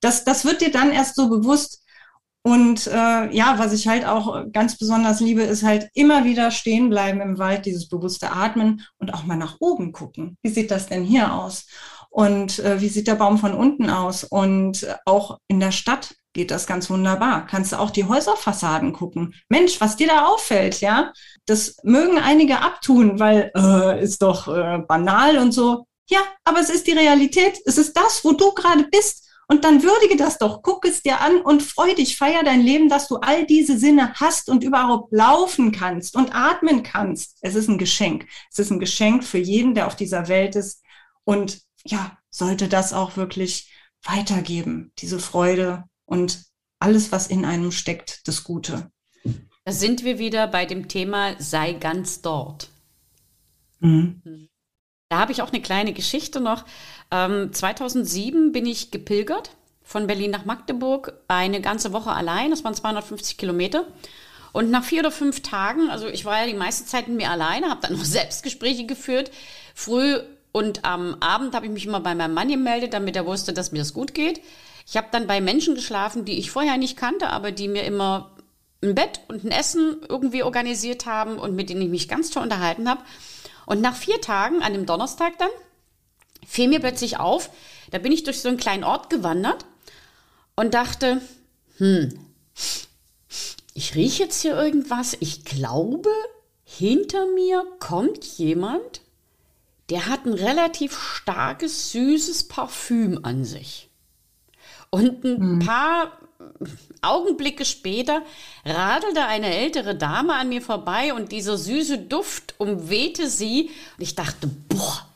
das, 0.00 0.24
das 0.24 0.44
wird 0.44 0.60
dir 0.60 0.70
dann 0.70 0.92
erst 0.92 1.16
so 1.16 1.28
bewusst. 1.28 1.81
Und 2.44 2.88
äh, 2.88 3.34
ja, 3.34 3.54
was 3.58 3.72
ich 3.72 3.86
halt 3.86 4.04
auch 4.04 4.44
ganz 4.52 4.76
besonders 4.76 5.20
liebe, 5.20 5.42
ist 5.42 5.62
halt 5.62 5.88
immer 5.94 6.24
wieder 6.24 6.50
stehen 6.50 6.90
bleiben 6.90 7.20
im 7.20 7.38
Wald, 7.38 7.66
dieses 7.66 7.88
bewusste 7.88 8.32
Atmen 8.32 8.82
und 8.98 9.14
auch 9.14 9.24
mal 9.24 9.36
nach 9.36 9.56
oben 9.60 9.92
gucken. 9.92 10.36
Wie 10.42 10.50
sieht 10.50 10.70
das 10.72 10.88
denn 10.88 11.04
hier 11.04 11.32
aus? 11.34 11.66
Und 12.10 12.58
äh, 12.58 12.80
wie 12.80 12.88
sieht 12.88 13.06
der 13.06 13.14
Baum 13.14 13.38
von 13.38 13.54
unten 13.54 13.88
aus? 13.88 14.24
Und 14.24 14.86
auch 15.06 15.38
in 15.48 15.60
der 15.60 15.72
Stadt 15.72 16.14
geht 16.32 16.50
das 16.50 16.66
ganz 16.66 16.90
wunderbar. 16.90 17.46
Kannst 17.46 17.72
du 17.72 17.78
auch 17.78 17.90
die 17.90 18.04
Häuserfassaden 18.04 18.92
gucken. 18.92 19.34
Mensch, 19.48 19.80
was 19.80 19.96
dir 19.96 20.08
da 20.08 20.26
auffällt, 20.26 20.80
ja? 20.80 21.12
Das 21.46 21.76
mögen 21.84 22.18
einige 22.18 22.60
abtun, 22.60 23.20
weil 23.20 23.50
äh, 23.56 24.02
ist 24.02 24.22
doch 24.22 24.48
äh, 24.48 24.78
banal 24.86 25.38
und 25.38 25.52
so. 25.52 25.86
Ja, 26.10 26.20
aber 26.44 26.60
es 26.60 26.70
ist 26.70 26.86
die 26.86 26.92
Realität. 26.92 27.58
Es 27.64 27.78
ist 27.78 27.96
das, 27.96 28.24
wo 28.24 28.32
du 28.32 28.52
gerade 28.52 28.84
bist. 28.90 29.28
Und 29.52 29.64
dann 29.64 29.82
würdige 29.82 30.16
das 30.16 30.38
doch, 30.38 30.62
guck 30.62 30.86
es 30.86 31.02
dir 31.02 31.20
an 31.20 31.42
und 31.42 31.62
freu 31.62 31.94
dich, 31.94 32.16
feier 32.16 32.42
dein 32.42 32.62
Leben, 32.62 32.88
dass 32.88 33.06
du 33.06 33.16
all 33.16 33.44
diese 33.44 33.78
Sinne 33.78 34.14
hast 34.14 34.48
und 34.48 34.64
überhaupt 34.64 35.12
laufen 35.12 35.72
kannst 35.72 36.16
und 36.16 36.34
atmen 36.34 36.82
kannst. 36.82 37.36
Es 37.42 37.54
ist 37.54 37.68
ein 37.68 37.76
Geschenk. 37.76 38.26
Es 38.50 38.58
ist 38.58 38.70
ein 38.70 38.80
Geschenk 38.80 39.24
für 39.24 39.36
jeden, 39.36 39.74
der 39.74 39.88
auf 39.88 39.94
dieser 39.94 40.28
Welt 40.28 40.56
ist. 40.56 40.82
Und 41.24 41.60
ja, 41.84 42.16
sollte 42.30 42.66
das 42.66 42.94
auch 42.94 43.18
wirklich 43.18 43.70
weitergeben, 44.02 44.90
diese 44.96 45.18
Freude 45.18 45.84
und 46.06 46.46
alles, 46.78 47.12
was 47.12 47.26
in 47.26 47.44
einem 47.44 47.72
steckt, 47.72 48.26
das 48.26 48.44
Gute. 48.44 48.90
Da 49.66 49.72
sind 49.72 50.02
wir 50.02 50.18
wieder 50.18 50.46
bei 50.46 50.64
dem 50.64 50.88
Thema 50.88 51.34
sei 51.38 51.74
ganz 51.74 52.22
dort. 52.22 52.70
Mhm. 53.80 54.48
Da 55.12 55.18
habe 55.18 55.32
ich 55.32 55.42
auch 55.42 55.52
eine 55.52 55.60
kleine 55.60 55.92
Geschichte 55.92 56.40
noch. 56.40 56.64
Ähm, 57.12 57.52
2007 57.52 58.52
bin 58.52 58.64
ich 58.66 58.90
gepilgert 58.90 59.50
von 59.84 60.06
Berlin 60.06 60.30
nach 60.30 60.46
Magdeburg, 60.46 61.12
eine 61.28 61.60
ganze 61.60 61.92
Woche 61.92 62.10
allein, 62.10 62.50
das 62.50 62.64
waren 62.64 62.74
250 62.74 63.36
Kilometer. 63.36 63.84
Und 64.52 64.70
nach 64.70 64.84
vier 64.84 65.00
oder 65.00 65.10
fünf 65.10 65.42
Tagen, 65.42 65.90
also 65.90 66.08
ich 66.08 66.24
war 66.24 66.40
ja 66.40 66.46
die 66.46 66.56
meiste 66.56 66.86
Zeit 66.86 67.08
mit 67.08 67.18
mir 67.18 67.30
alleine, 67.30 67.68
habe 67.70 67.82
dann 67.82 67.92
noch 67.96 68.04
Selbstgespräche 68.04 68.86
geführt. 68.86 69.30
Früh 69.74 70.18
und 70.52 70.84
am 70.84 71.16
Abend 71.20 71.54
habe 71.54 71.66
ich 71.66 71.72
mich 71.72 71.86
immer 71.86 72.00
bei 72.00 72.14
meinem 72.14 72.34
Mann 72.34 72.48
gemeldet, 72.48 72.94
damit 72.94 73.16
er 73.16 73.26
wusste, 73.26 73.52
dass 73.52 73.72
mir 73.72 73.78
das 73.78 73.94
gut 73.94 74.14
geht. 74.14 74.40
Ich 74.86 74.96
habe 74.96 75.08
dann 75.12 75.26
bei 75.26 75.40
Menschen 75.40 75.74
geschlafen, 75.74 76.24
die 76.24 76.38
ich 76.38 76.50
vorher 76.50 76.76
nicht 76.76 76.96
kannte, 76.96 77.28
aber 77.28 77.52
die 77.52 77.68
mir 77.68 77.84
immer 77.84 78.30
ein 78.82 78.94
Bett 78.94 79.20
und 79.28 79.44
ein 79.44 79.50
Essen 79.50 79.98
irgendwie 80.08 80.42
organisiert 80.42 81.06
haben 81.06 81.38
und 81.38 81.54
mit 81.54 81.70
denen 81.70 81.82
ich 81.82 81.88
mich 81.88 82.08
ganz 82.08 82.30
toll 82.30 82.42
unterhalten 82.42 82.88
habe. 82.88 83.02
Und 83.64 83.80
nach 83.80 83.94
vier 83.94 84.20
Tagen, 84.20 84.62
an 84.62 84.72
dem 84.72 84.86
Donnerstag 84.86 85.38
dann, 85.38 85.50
fiel 86.46 86.68
mir 86.68 86.80
plötzlich 86.80 87.18
auf, 87.18 87.50
da 87.90 87.98
bin 87.98 88.12
ich 88.12 88.24
durch 88.24 88.40
so 88.40 88.48
einen 88.48 88.56
kleinen 88.56 88.84
Ort 88.84 89.10
gewandert 89.10 89.64
und 90.56 90.74
dachte, 90.74 91.20
hm, 91.78 92.18
ich 93.74 93.94
rieche 93.94 94.24
jetzt 94.24 94.42
hier 94.42 94.56
irgendwas. 94.56 95.16
Ich 95.20 95.44
glaube, 95.44 96.10
hinter 96.64 97.26
mir 97.34 97.64
kommt 97.78 98.24
jemand, 98.24 99.00
der 99.90 100.06
hat 100.06 100.24
ein 100.26 100.34
relativ 100.34 100.98
starkes, 100.98 101.92
süßes 101.92 102.48
Parfüm 102.48 103.20
an 103.24 103.44
sich. 103.44 103.88
Und 104.90 105.24
ein 105.24 105.56
mhm. 105.56 105.58
paar 105.60 106.18
Augenblicke 107.00 107.64
später 107.64 108.22
radelte 108.64 109.24
eine 109.24 109.54
ältere 109.54 109.94
Dame 109.94 110.34
an 110.34 110.48
mir 110.48 110.62
vorbei 110.62 111.14
und 111.14 111.32
dieser 111.32 111.56
süße 111.56 111.98
Duft 111.98 112.54
umwehte 112.58 113.28
sie. 113.28 113.70
Und 113.96 114.02
ich 114.02 114.14
dachte, 114.14 114.48
boah, 114.68 115.08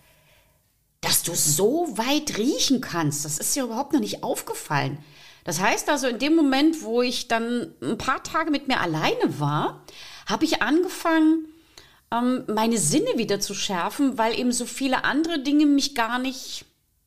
dass 1.01 1.23
du 1.23 1.35
so 1.35 1.97
weit 1.97 2.39
riechen 2.39 2.81
kannst, 2.81 3.25
das 3.25 3.39
ist 3.39 3.55
dir 3.55 3.65
überhaupt 3.65 3.93
noch 3.93 4.01
nicht 4.01 4.23
aufgefallen. 4.23 4.99
Das 5.45 5.61
heißt 5.61 5.89
also, 5.89 6.09
in 6.09 6.19
dem 6.19 6.35
Moment, 6.35 6.83
wo 6.83 7.03
ich 7.03 7.29
dann 7.29 7.73
ein 7.81 7.99
paar 7.99 8.23
Tage 8.25 8.51
mit 8.51 8.67
mir 8.67 8.81
alleine 8.81 9.39
war, 9.39 9.85
habe 10.27 10.45
ich 10.45 10.61
angefangen, 10.61 11.47
ähm, 12.11 12.45
meine 12.49 12.79
Sinne 12.79 13.17
wieder 13.17 13.39
zu 13.39 13.55
schärfen, 13.55 14.19
weil 14.19 14.39
eben 14.39 14.53
so 14.53 14.67
viele 14.67 15.05
andere 15.05 15.39
Dinge 15.39 15.67
mich 15.67 15.95
gar 15.95 16.19
nicht 16.19 16.65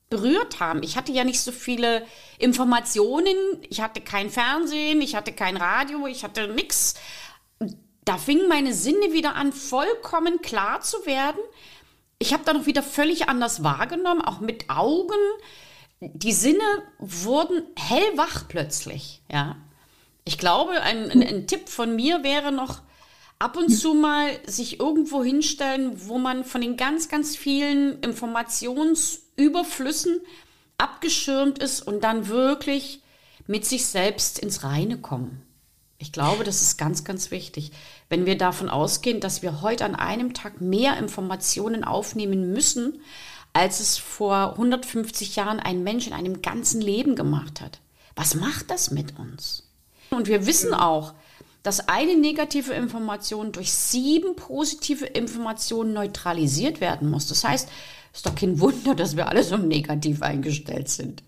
berührt 0.10 0.60
haben. 0.60 0.84
Ich 0.84 0.98
hatte 0.98 1.12
ja 1.12 1.24
nicht 1.24 1.42
so 1.42 1.52
viele 1.52 2.06
Informationen, 2.38 3.36
ich 3.70 3.82
hatte 3.82 4.02
kein 4.02 4.30
Fernsehen, 4.30 5.02
ich 5.02 5.16
hatte 5.16 5.34
kein 5.34 5.58
Radio, 5.58 6.08
ich 6.08 6.24
hatte 6.24 6.48
nichts. 6.48 6.96
Da 8.06 8.18
fingen 8.18 8.48
meine 8.48 8.74
Sinne 8.74 9.14
wieder 9.14 9.36
an, 9.36 9.54
vollkommen 9.54 10.42
klar 10.42 10.82
zu 10.82 11.06
werden. 11.06 11.42
Ich 12.20 12.34
habe 12.34 12.44
dann 12.46 12.62
auch 12.62 12.66
wieder 12.66 12.84
völlig 12.84 13.30
anders 13.30 13.64
wahrgenommen, 13.64 14.22
auch 14.22 14.42
mit 14.42 14.70
Augen. 14.70 15.18
Die 16.02 16.34
Sinne 16.34 16.64
wurden 17.00 17.64
hellwach 17.76 18.48
plötzlich, 18.48 19.22
ja. 19.32 19.56
Ich 20.26 20.38
glaube, 20.38 20.82
ein, 20.82 21.10
ein, 21.10 21.24
ein 21.24 21.48
Tipp 21.48 21.70
von 21.70 21.96
mir 21.96 22.24
wäre 22.24 22.52
noch, 22.52 22.82
ab 23.40 23.58
und 23.58 23.70
zu 23.70 23.94
mal 23.94 24.30
sich 24.46 24.80
irgendwo 24.80 25.24
hinstellen, 25.24 26.08
wo 26.08 26.20
man 26.20 26.44
von 26.44 26.60
den 26.62 26.78
ganz, 26.78 27.08
ganz 27.08 27.38
vielen 27.38 28.00
Informationsüberflüssen 28.02 30.20
abgeschirmt 30.78 31.60
ist 31.60 31.82
und 31.82 32.04
dann 32.04 32.28
wirklich 32.28 33.02
mit 33.48 33.66
sich 33.66 33.86
selbst 33.86 34.40
ins 34.40 34.64
Reine 34.64 34.98
kommen. 35.00 35.42
Ich 35.98 36.12
glaube, 36.12 36.44
das 36.44 36.62
ist 36.62 36.78
ganz, 36.78 37.04
ganz 37.04 37.32
wichtig. 37.32 37.72
Wenn 38.10 38.26
wir 38.26 38.38
davon 38.38 38.70
ausgehen, 38.70 39.20
dass 39.20 39.44
wir 39.44 39.62
heute 39.62 39.86
an 39.86 39.96
einem 39.96 40.34
Tag 40.34 40.62
mehr 40.62 40.98
Informationen 40.98 41.84
aufnehmen 41.84 42.52
müssen, 42.52 43.02
als 43.54 43.80
es 43.80 43.98
vor 43.98 44.52
150 44.54 45.36
Jahren 45.36 45.60
ein 45.60 45.84
Mensch 45.84 46.08
in 46.08 46.14
einem 46.14 46.42
ganzen 46.42 46.82
Leben 46.82 47.16
gemacht 47.16 47.62
hat. 47.62 47.80
Was 48.16 48.36
macht 48.36 48.70
das 48.72 48.92
mit 48.92 49.18
uns? 49.20 49.70
Und 50.10 50.28
wir 50.28 50.46
wissen 50.46 50.74
auch, 50.74 51.14
dass 51.64 51.88
eine 51.88 52.16
negative 52.16 52.74
Information 52.74 53.52
durch 53.52 53.72
sieben 53.72 54.36
positive 54.36 55.06
Informationen 55.06 55.94
neutralisiert 55.94 56.82
werden 56.82 57.10
muss. 57.10 57.28
Das 57.28 57.44
heißt, 57.44 57.70
es 58.12 58.20
ist 58.20 58.26
doch 58.26 58.36
kein 58.36 58.60
Wunder, 58.60 58.96
dass 58.96 59.16
wir 59.16 59.28
alle 59.28 59.44
so 59.44 59.58
negativ 59.58 60.22
eingestellt 60.22 60.90
sind. 60.90 61.24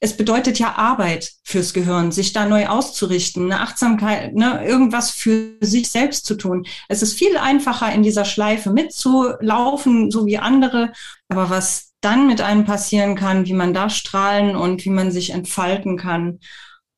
Es 0.00 0.16
bedeutet 0.16 0.58
ja 0.58 0.74
Arbeit 0.76 1.32
fürs 1.42 1.74
Gehirn, 1.74 2.12
sich 2.12 2.32
da 2.32 2.46
neu 2.46 2.66
auszurichten, 2.66 3.50
eine 3.50 3.60
Achtsamkeit, 3.60 4.34
ne, 4.34 4.64
irgendwas 4.64 5.10
für 5.10 5.56
sich 5.60 5.88
selbst 5.88 6.26
zu 6.26 6.36
tun. 6.36 6.66
Es 6.88 7.02
ist 7.02 7.18
viel 7.18 7.36
einfacher, 7.36 7.92
in 7.92 8.02
dieser 8.02 8.24
Schleife 8.24 8.70
mitzulaufen, 8.70 10.10
so 10.10 10.26
wie 10.26 10.38
andere. 10.38 10.92
Aber 11.28 11.50
was 11.50 11.92
dann 12.00 12.26
mit 12.26 12.40
einem 12.40 12.64
passieren 12.64 13.16
kann, 13.16 13.46
wie 13.46 13.54
man 13.54 13.72
da 13.72 13.88
strahlen 13.88 14.56
und 14.56 14.84
wie 14.84 14.90
man 14.90 15.10
sich 15.10 15.30
entfalten 15.30 15.96
kann. 15.96 16.38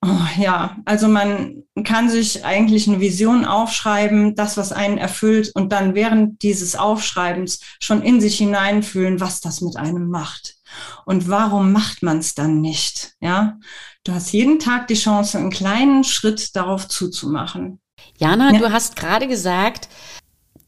Oh, 0.03 0.27
ja, 0.39 0.77
also 0.85 1.09
man 1.09 1.65
kann 1.85 2.11
sich 2.11 2.45
eigentlich 2.45 2.87
eine 2.87 3.01
Vision 3.01 3.45
aufschreiben, 3.45 4.35
das, 4.35 4.57
was 4.57 4.73
einen 4.73 4.99
erfüllt, 4.99 5.51
und 5.55 5.73
dann 5.73 5.95
während 5.95 6.43
dieses 6.43 6.77
Aufschreibens 6.77 7.61
schon 7.81 8.03
in 8.03 8.21
sich 8.21 8.37
hineinfühlen, 8.39 9.21
was 9.21 9.41
das 9.41 9.63
mit 9.63 9.77
einem 9.77 10.09
macht. 10.09 10.57
Und 11.05 11.29
warum 11.29 11.73
macht 11.73 12.03
man 12.03 12.19
es 12.19 12.35
dann 12.35 12.61
nicht? 12.61 13.15
Ja, 13.21 13.59
du 14.05 14.13
hast 14.13 14.33
jeden 14.33 14.59
Tag 14.59 14.89
die 14.89 14.95
Chance, 14.95 15.39
einen 15.39 15.51
kleinen 15.51 16.05
Schritt 16.05 16.55
darauf 16.57 16.89
zuzumachen. 16.89 17.81
Jana, 18.19 18.53
ja. 18.53 18.59
du 18.59 18.73
hast 18.73 18.97
gerade 18.97 19.29
gesagt, 19.29 19.89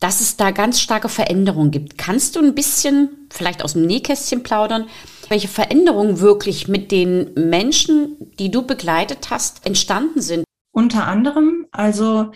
dass 0.00 0.20
es 0.20 0.36
da 0.36 0.52
ganz 0.52 0.80
starke 0.80 1.08
Veränderungen 1.08 1.70
gibt. 1.70 1.98
Kannst 1.98 2.36
du 2.36 2.40
ein 2.40 2.54
bisschen 2.54 3.28
vielleicht 3.30 3.64
aus 3.64 3.72
dem 3.72 3.86
Nähkästchen 3.86 4.42
plaudern? 4.42 4.86
welche 5.28 5.48
Veränderungen 5.48 6.20
wirklich 6.20 6.68
mit 6.68 6.90
den 6.90 7.32
Menschen, 7.34 8.16
die 8.38 8.50
du 8.50 8.62
begleitet 8.62 9.30
hast, 9.30 9.64
entstanden 9.66 10.20
sind. 10.20 10.44
Unter 10.72 11.06
anderem, 11.06 11.66
also 11.70 12.32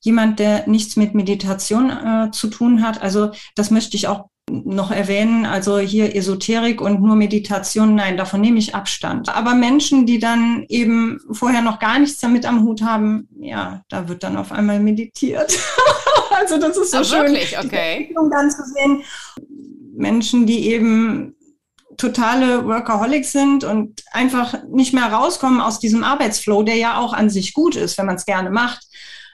jemand, 0.00 0.38
der 0.38 0.68
nichts 0.68 0.96
mit 0.96 1.14
Meditation 1.14 1.90
äh, 1.90 2.30
zu 2.30 2.48
tun 2.48 2.82
hat. 2.82 3.00
Also 3.00 3.30
das 3.54 3.70
möchte 3.70 3.96
ich 3.96 4.08
auch 4.08 4.28
noch 4.50 4.90
erwähnen, 4.90 5.46
also 5.46 5.78
hier 5.78 6.14
Esoterik 6.14 6.80
und 6.80 7.00
nur 7.00 7.16
Meditation, 7.16 7.94
nein, 7.94 8.16
davon 8.16 8.40
nehme 8.40 8.58
ich 8.58 8.74
Abstand. 8.74 9.34
Aber 9.34 9.54
Menschen, 9.54 10.06
die 10.06 10.18
dann 10.18 10.64
eben 10.68 11.20
vorher 11.30 11.62
noch 11.62 11.78
gar 11.78 11.98
nichts 11.98 12.20
damit 12.20 12.44
am 12.46 12.62
Hut 12.62 12.82
haben, 12.82 13.28
ja, 13.40 13.82
da 13.88 14.08
wird 14.08 14.22
dann 14.22 14.36
auf 14.36 14.52
einmal 14.52 14.80
meditiert. 14.80 15.58
also 16.30 16.58
das 16.58 16.76
ist 16.76 16.90
so 16.92 16.98
Ach, 16.98 17.04
schön, 17.04 17.32
wirklich? 17.32 17.58
Okay. 17.58 18.08
die 18.10 18.30
dann 18.30 18.50
zu 18.50 18.62
sehen. 18.64 19.02
Menschen, 19.96 20.46
die 20.46 20.68
eben 20.68 21.36
totale 21.96 22.66
Workaholics 22.66 23.32
sind 23.32 23.64
und 23.64 24.02
einfach 24.12 24.64
nicht 24.68 24.92
mehr 24.92 25.12
rauskommen 25.12 25.60
aus 25.60 25.78
diesem 25.78 26.02
Arbeitsflow, 26.02 26.62
der 26.62 26.76
ja 26.76 26.98
auch 26.98 27.12
an 27.12 27.30
sich 27.30 27.54
gut 27.54 27.76
ist, 27.76 27.96
wenn 27.98 28.06
man 28.06 28.16
es 28.16 28.26
gerne 28.26 28.50
macht, 28.50 28.84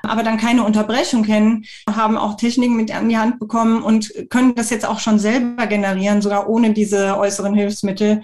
aber 0.03 0.23
dann 0.23 0.37
keine 0.39 0.65
Unterbrechung 0.65 1.23
kennen, 1.23 1.65
haben 1.89 2.17
auch 2.17 2.37
Techniken 2.37 2.77
mit 2.77 2.95
an 2.95 3.09
die 3.09 3.19
Hand 3.19 3.39
bekommen 3.39 3.83
und 3.83 4.13
können 4.31 4.55
das 4.55 4.71
jetzt 4.71 4.87
auch 4.87 4.99
schon 4.99 5.19
selber 5.19 5.67
generieren, 5.67 6.23
sogar 6.23 6.49
ohne 6.49 6.73
diese 6.73 7.17
äußeren 7.19 7.55
Hilfsmittel, 7.55 8.23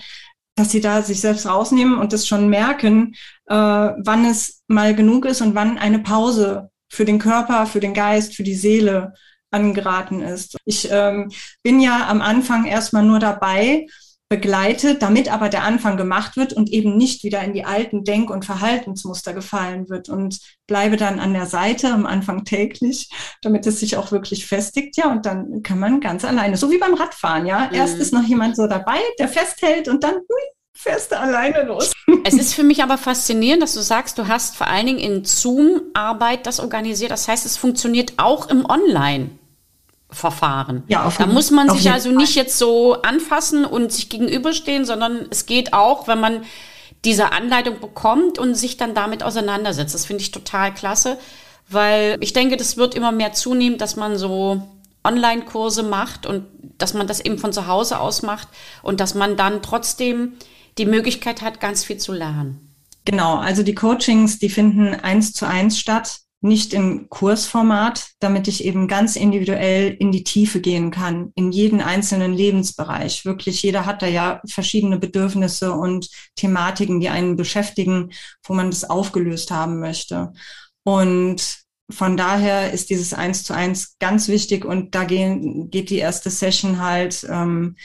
dass 0.56 0.70
sie 0.70 0.80
da 0.80 1.02
sich 1.02 1.20
selbst 1.20 1.46
rausnehmen 1.46 1.98
und 1.98 2.12
das 2.12 2.26
schon 2.26 2.48
merken, 2.48 3.14
äh, 3.46 3.54
wann 3.54 4.24
es 4.24 4.62
mal 4.68 4.94
genug 4.94 5.26
ist 5.26 5.42
und 5.42 5.54
wann 5.54 5.78
eine 5.78 5.98
Pause 5.98 6.70
für 6.88 7.04
den 7.04 7.18
Körper, 7.18 7.66
für 7.66 7.80
den 7.80 7.94
Geist, 7.94 8.34
für 8.34 8.42
die 8.42 8.54
Seele 8.54 9.12
angeraten 9.50 10.22
ist. 10.22 10.56
Ich 10.64 10.88
ähm, 10.90 11.30
bin 11.62 11.80
ja 11.80 12.08
am 12.08 12.20
Anfang 12.20 12.64
erstmal 12.64 13.04
nur 13.04 13.18
dabei, 13.18 13.86
begleitet, 14.28 15.02
damit 15.02 15.32
aber 15.32 15.48
der 15.48 15.62
Anfang 15.62 15.96
gemacht 15.96 16.36
wird 16.36 16.52
und 16.52 16.68
eben 16.70 16.96
nicht 16.96 17.22
wieder 17.22 17.42
in 17.42 17.52
die 17.52 17.64
alten 17.64 18.02
Denk- 18.02 18.30
und 18.30 18.44
Verhaltensmuster 18.44 19.32
gefallen 19.32 19.88
wird 19.88 20.08
und 20.08 20.40
bleibe 20.66 20.96
dann 20.96 21.20
an 21.20 21.32
der 21.32 21.46
Seite 21.46 21.92
am 21.92 22.06
Anfang 22.06 22.44
täglich, 22.44 23.08
damit 23.42 23.66
es 23.66 23.78
sich 23.78 23.96
auch 23.96 24.10
wirklich 24.10 24.46
festigt, 24.46 24.96
ja, 24.96 25.12
und 25.12 25.26
dann 25.26 25.62
kann 25.62 25.78
man 25.78 26.00
ganz 26.00 26.24
alleine, 26.24 26.56
so 26.56 26.72
wie 26.72 26.78
beim 26.78 26.94
Radfahren, 26.94 27.46
ja. 27.46 27.68
Mhm. 27.70 27.74
Erst 27.76 27.98
ist 27.98 28.12
noch 28.12 28.24
jemand 28.24 28.56
so 28.56 28.66
dabei, 28.66 28.98
der 29.18 29.28
festhält 29.28 29.86
und 29.86 30.02
dann 30.02 30.14
hui, 30.14 30.42
fährst 30.76 31.12
du 31.12 31.18
alleine 31.18 31.62
los. 31.62 31.92
Es 32.24 32.34
ist 32.34 32.54
für 32.54 32.64
mich 32.64 32.82
aber 32.82 32.98
faszinierend, 32.98 33.62
dass 33.62 33.74
du 33.74 33.80
sagst, 33.80 34.18
du 34.18 34.26
hast 34.26 34.56
vor 34.56 34.66
allen 34.66 34.86
Dingen 34.86 34.98
in 34.98 35.24
Zoom-Arbeit 35.24 36.46
das 36.46 36.58
organisiert. 36.58 37.12
Das 37.12 37.28
heißt, 37.28 37.46
es 37.46 37.56
funktioniert 37.56 38.14
auch 38.16 38.48
im 38.50 38.68
Online. 38.68 39.30
Verfahren. 40.16 40.82
Ja, 40.88 41.04
auf 41.04 41.18
da 41.18 41.26
muss 41.26 41.50
man 41.50 41.68
sich 41.68 41.90
also 41.90 42.10
nicht 42.10 42.36
jetzt 42.36 42.56
so 42.56 43.02
anfassen 43.02 43.66
und 43.66 43.92
sich 43.92 44.08
gegenüberstehen, 44.08 44.86
sondern 44.86 45.26
es 45.28 45.44
geht 45.44 45.74
auch, 45.74 46.08
wenn 46.08 46.18
man 46.18 46.40
diese 47.04 47.32
Anleitung 47.32 47.80
bekommt 47.80 48.38
und 48.38 48.54
sich 48.54 48.78
dann 48.78 48.94
damit 48.94 49.22
auseinandersetzt. 49.22 49.94
Das 49.94 50.06
finde 50.06 50.22
ich 50.22 50.30
total 50.30 50.72
klasse, 50.72 51.18
weil 51.68 52.16
ich 52.20 52.32
denke, 52.32 52.56
das 52.56 52.78
wird 52.78 52.94
immer 52.94 53.12
mehr 53.12 53.34
zunehmen, 53.34 53.76
dass 53.76 53.96
man 53.96 54.16
so 54.16 54.62
Online-Kurse 55.04 55.82
macht 55.82 56.24
und 56.24 56.46
dass 56.78 56.94
man 56.94 57.06
das 57.06 57.20
eben 57.20 57.36
von 57.36 57.52
zu 57.52 57.66
Hause 57.66 58.00
aus 58.00 58.22
macht 58.22 58.48
und 58.82 59.00
dass 59.00 59.14
man 59.14 59.36
dann 59.36 59.60
trotzdem 59.60 60.32
die 60.78 60.86
Möglichkeit 60.86 61.42
hat, 61.42 61.60
ganz 61.60 61.84
viel 61.84 61.98
zu 61.98 62.14
lernen. 62.14 62.74
Genau, 63.04 63.36
also 63.36 63.62
die 63.62 63.74
Coachings, 63.74 64.38
die 64.38 64.48
finden 64.48 64.94
eins 64.94 65.34
zu 65.34 65.46
eins 65.46 65.78
statt 65.78 66.20
nicht 66.40 66.74
im 66.74 67.08
Kursformat, 67.08 68.10
damit 68.20 68.46
ich 68.46 68.64
eben 68.64 68.88
ganz 68.88 69.16
individuell 69.16 69.96
in 69.98 70.12
die 70.12 70.24
Tiefe 70.24 70.60
gehen 70.60 70.90
kann, 70.90 71.32
in 71.34 71.50
jeden 71.50 71.80
einzelnen 71.80 72.34
Lebensbereich. 72.34 73.24
Wirklich, 73.24 73.62
jeder 73.62 73.86
hat 73.86 74.02
da 74.02 74.06
ja 74.06 74.40
verschiedene 74.48 74.98
Bedürfnisse 74.98 75.72
und 75.72 76.08
Thematiken, 76.36 77.00
die 77.00 77.08
einen 77.08 77.36
beschäftigen, 77.36 78.12
wo 78.44 78.54
man 78.54 78.70
das 78.70 78.84
aufgelöst 78.84 79.50
haben 79.50 79.80
möchte. 79.80 80.32
Und 80.84 81.66
von 81.90 82.16
daher 82.16 82.72
ist 82.72 82.90
dieses 82.90 83.14
Eins 83.14 83.44
zu 83.44 83.54
eins 83.54 83.96
ganz 83.98 84.28
wichtig 84.28 84.64
und 84.64 84.94
da 84.94 85.04
gehen, 85.04 85.70
geht 85.70 85.90
die 85.90 85.98
erste 85.98 86.30
Session 86.30 86.80
halt 86.80 87.26
ähm, 87.30 87.76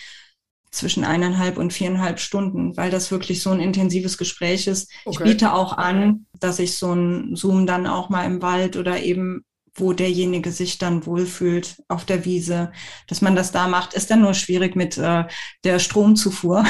zwischen 0.72 1.04
eineinhalb 1.04 1.58
und 1.58 1.74
viereinhalb 1.74 2.20
Stunden, 2.20 2.76
weil 2.78 2.90
das 2.90 3.12
wirklich 3.12 3.42
so 3.42 3.52
ein 3.52 3.60
intensives 3.60 4.18
Gespräch 4.18 4.68
ist. 4.68 4.90
Okay. 5.06 5.18
Ich 5.18 5.32
biete 5.32 5.54
auch 5.54 5.78
an, 5.78 6.26
dass 6.40 6.60
ich 6.60 6.78
so 6.78 6.94
ein 6.94 7.36
Zoom 7.36 7.68
dann 7.68 7.86
auch 7.88 8.10
mal 8.10 8.26
im 8.26 8.42
Wald 8.42 8.78
oder 8.78 9.00
eben 9.02 9.44
wo 9.74 9.94
derjenige 9.94 10.52
sich 10.52 10.78
dann 10.78 11.06
wohlfühlt 11.06 11.82
auf 11.88 12.06
der 12.06 12.26
Wiese, 12.26 12.72
dass 13.08 13.22
man 13.22 13.36
das 13.36 13.52
da 13.52 13.68
macht, 13.68 13.94
ist 13.94 14.12
dann 14.12 14.22
nur 14.22 14.34
schwierig 14.34 14.76
mit 14.76 14.98
äh, 14.98 15.24
der 15.64 15.80
Stromzufuhr. 15.80 16.66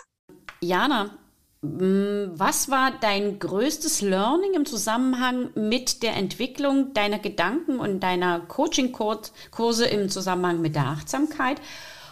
Jana, 0.60 1.10
was 1.60 2.70
war 2.70 2.92
dein 3.00 3.38
größtes 3.38 4.00
Learning 4.00 4.54
im 4.54 4.64
Zusammenhang 4.64 5.50
mit 5.56 6.02
der 6.02 6.16
Entwicklung 6.16 6.94
deiner 6.94 7.18
Gedanken 7.18 7.80
und 7.80 8.00
deiner 8.00 8.40
Coaching-Kurse 8.40 9.86
im 9.86 10.08
Zusammenhang 10.08 10.60
mit 10.60 10.74
der 10.74 10.86
Achtsamkeit? 10.86 11.60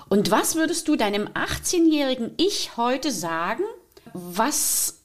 Und 0.09 0.31
was 0.31 0.55
würdest 0.55 0.87
du 0.89 0.97
deinem 0.97 1.27
18-jährigen 1.29 2.33
Ich 2.37 2.77
heute 2.77 3.11
sagen, 3.11 3.65
was 4.13 5.03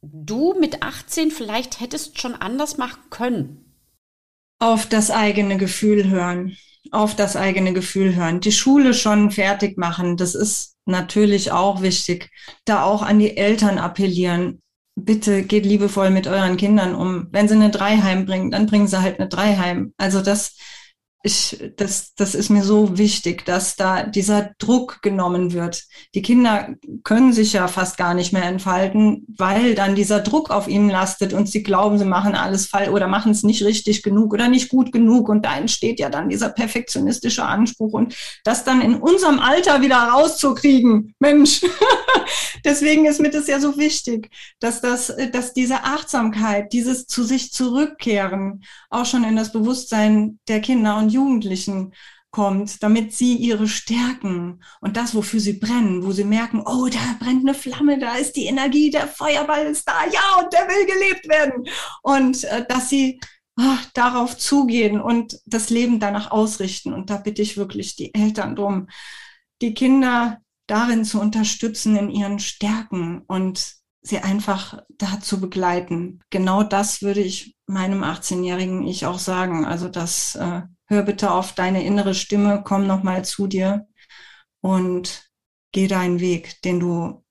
du 0.00 0.54
mit 0.58 0.82
18 0.82 1.30
vielleicht 1.30 1.80
hättest 1.80 2.20
schon 2.20 2.34
anders 2.34 2.78
machen 2.78 3.02
können? 3.10 3.74
Auf 4.58 4.86
das 4.86 5.10
eigene 5.10 5.58
Gefühl 5.58 6.08
hören. 6.08 6.56
Auf 6.90 7.14
das 7.14 7.36
eigene 7.36 7.72
Gefühl 7.72 8.14
hören. 8.14 8.40
Die 8.40 8.52
Schule 8.52 8.94
schon 8.94 9.30
fertig 9.30 9.78
machen. 9.78 10.16
Das 10.16 10.34
ist 10.34 10.76
natürlich 10.86 11.52
auch 11.52 11.82
wichtig. 11.82 12.30
Da 12.64 12.84
auch 12.84 13.02
an 13.02 13.18
die 13.18 13.36
Eltern 13.36 13.78
appellieren. 13.78 14.60
Bitte 14.94 15.42
geht 15.42 15.64
liebevoll 15.64 16.10
mit 16.10 16.26
euren 16.26 16.56
Kindern 16.56 16.94
um. 16.94 17.28
Wenn 17.30 17.48
sie 17.48 17.54
eine 17.54 17.70
Drei 17.70 17.96
heimbringen, 17.98 18.50
dann 18.50 18.66
bringen 18.66 18.88
sie 18.88 19.00
halt 19.00 19.18
eine 19.18 19.28
Drei 19.28 19.56
heim. 19.56 19.94
Also 19.96 20.20
das, 20.20 20.56
ich, 21.24 21.72
das, 21.76 22.14
das 22.16 22.34
ist 22.34 22.50
mir 22.50 22.64
so 22.64 22.98
wichtig, 22.98 23.44
dass 23.44 23.76
da 23.76 24.02
dieser 24.02 24.50
Druck 24.58 25.02
genommen 25.02 25.52
wird. 25.52 25.84
Die 26.16 26.22
Kinder 26.22 26.74
können 27.04 27.32
sich 27.32 27.52
ja 27.52 27.68
fast 27.68 27.96
gar 27.96 28.14
nicht 28.14 28.32
mehr 28.32 28.42
entfalten, 28.42 29.24
weil 29.36 29.76
dann 29.76 29.94
dieser 29.94 30.18
Druck 30.18 30.50
auf 30.50 30.66
ihnen 30.66 30.90
lastet 30.90 31.32
und 31.32 31.48
sie 31.48 31.62
glauben, 31.62 31.98
sie 31.98 32.04
machen 32.04 32.34
alles 32.34 32.66
falsch 32.66 32.88
oder 32.88 33.06
machen 33.06 33.30
es 33.30 33.44
nicht 33.44 33.64
richtig 33.64 34.02
genug 34.02 34.32
oder 34.32 34.48
nicht 34.48 34.68
gut 34.68 34.90
genug. 34.90 35.28
Und 35.28 35.44
da 35.44 35.56
entsteht 35.56 36.00
ja 36.00 36.10
dann 36.10 36.28
dieser 36.28 36.48
perfektionistische 36.48 37.44
Anspruch 37.44 37.92
und 37.92 38.16
das 38.42 38.64
dann 38.64 38.80
in 38.80 38.96
unserem 38.96 39.38
Alter 39.38 39.80
wieder 39.80 39.98
rauszukriegen. 39.98 41.14
Mensch, 41.20 41.60
deswegen 42.64 43.06
ist 43.06 43.20
mir 43.20 43.30
das 43.30 43.46
ja 43.46 43.60
so 43.60 43.78
wichtig, 43.78 44.28
dass 44.58 44.80
das, 44.80 45.14
dass 45.32 45.52
diese 45.52 45.84
Achtsamkeit, 45.84 46.72
dieses 46.72 47.06
zu 47.06 47.22
sich 47.22 47.52
zurückkehren 47.52 48.64
auch 48.90 49.06
schon 49.06 49.24
in 49.24 49.36
das 49.36 49.52
Bewusstsein 49.52 50.38
der 50.48 50.60
Kinder 50.60 50.96
und 50.96 51.11
Jugendlichen 51.12 51.92
kommt, 52.30 52.82
damit 52.82 53.12
sie 53.12 53.36
ihre 53.36 53.68
Stärken 53.68 54.62
und 54.80 54.96
das, 54.96 55.14
wofür 55.14 55.38
sie 55.38 55.52
brennen, 55.52 56.04
wo 56.04 56.12
sie 56.12 56.24
merken, 56.24 56.62
oh, 56.64 56.88
da 56.88 56.98
brennt 57.20 57.46
eine 57.46 57.54
Flamme, 57.54 57.98
da 57.98 58.14
ist 58.14 58.36
die 58.36 58.46
Energie, 58.46 58.90
der 58.90 59.06
Feuerball 59.06 59.66
ist 59.66 59.86
da, 59.86 60.04
ja, 60.10 60.42
und 60.42 60.52
der 60.52 60.66
will 60.66 60.86
gelebt 60.86 61.28
werden. 61.28 61.64
Und 62.02 62.44
äh, 62.44 62.64
dass 62.66 62.88
sie 62.88 63.20
ach, 63.56 63.84
darauf 63.94 64.36
zugehen 64.36 65.00
und 65.00 65.38
das 65.46 65.70
Leben 65.70 66.00
danach 66.00 66.30
ausrichten. 66.30 66.92
Und 66.92 67.10
da 67.10 67.18
bitte 67.18 67.42
ich 67.42 67.56
wirklich 67.56 67.96
die 67.96 68.14
Eltern 68.14 68.56
drum, 68.56 68.88
die 69.60 69.74
Kinder 69.74 70.38
darin 70.66 71.04
zu 71.04 71.20
unterstützen 71.20 71.96
in 71.96 72.10
ihren 72.10 72.38
Stärken 72.38 73.22
und 73.26 73.74
sie 74.00 74.18
einfach 74.18 74.82
dazu 74.98 75.40
begleiten. 75.40 76.20
Genau 76.30 76.62
das 76.62 77.02
würde 77.02 77.20
ich 77.20 77.56
meinem 77.66 78.02
18-jährigen 78.02 78.86
Ich 78.86 79.06
auch 79.06 79.18
sagen. 79.18 79.64
Also 79.64 79.88
das 79.88 80.34
äh, 80.34 80.62
hör 80.92 81.02
bitte 81.02 81.30
auf 81.32 81.54
deine 81.54 81.84
innere 81.84 82.14
Stimme, 82.14 82.62
komm 82.64 82.86
nochmal 82.86 83.24
zu 83.24 83.46
dir 83.46 83.88
und 84.60 85.30
geh 85.72 85.88
deinen 85.88 86.20
Weg, 86.20 86.62
den 86.62 86.80
du 86.80 87.24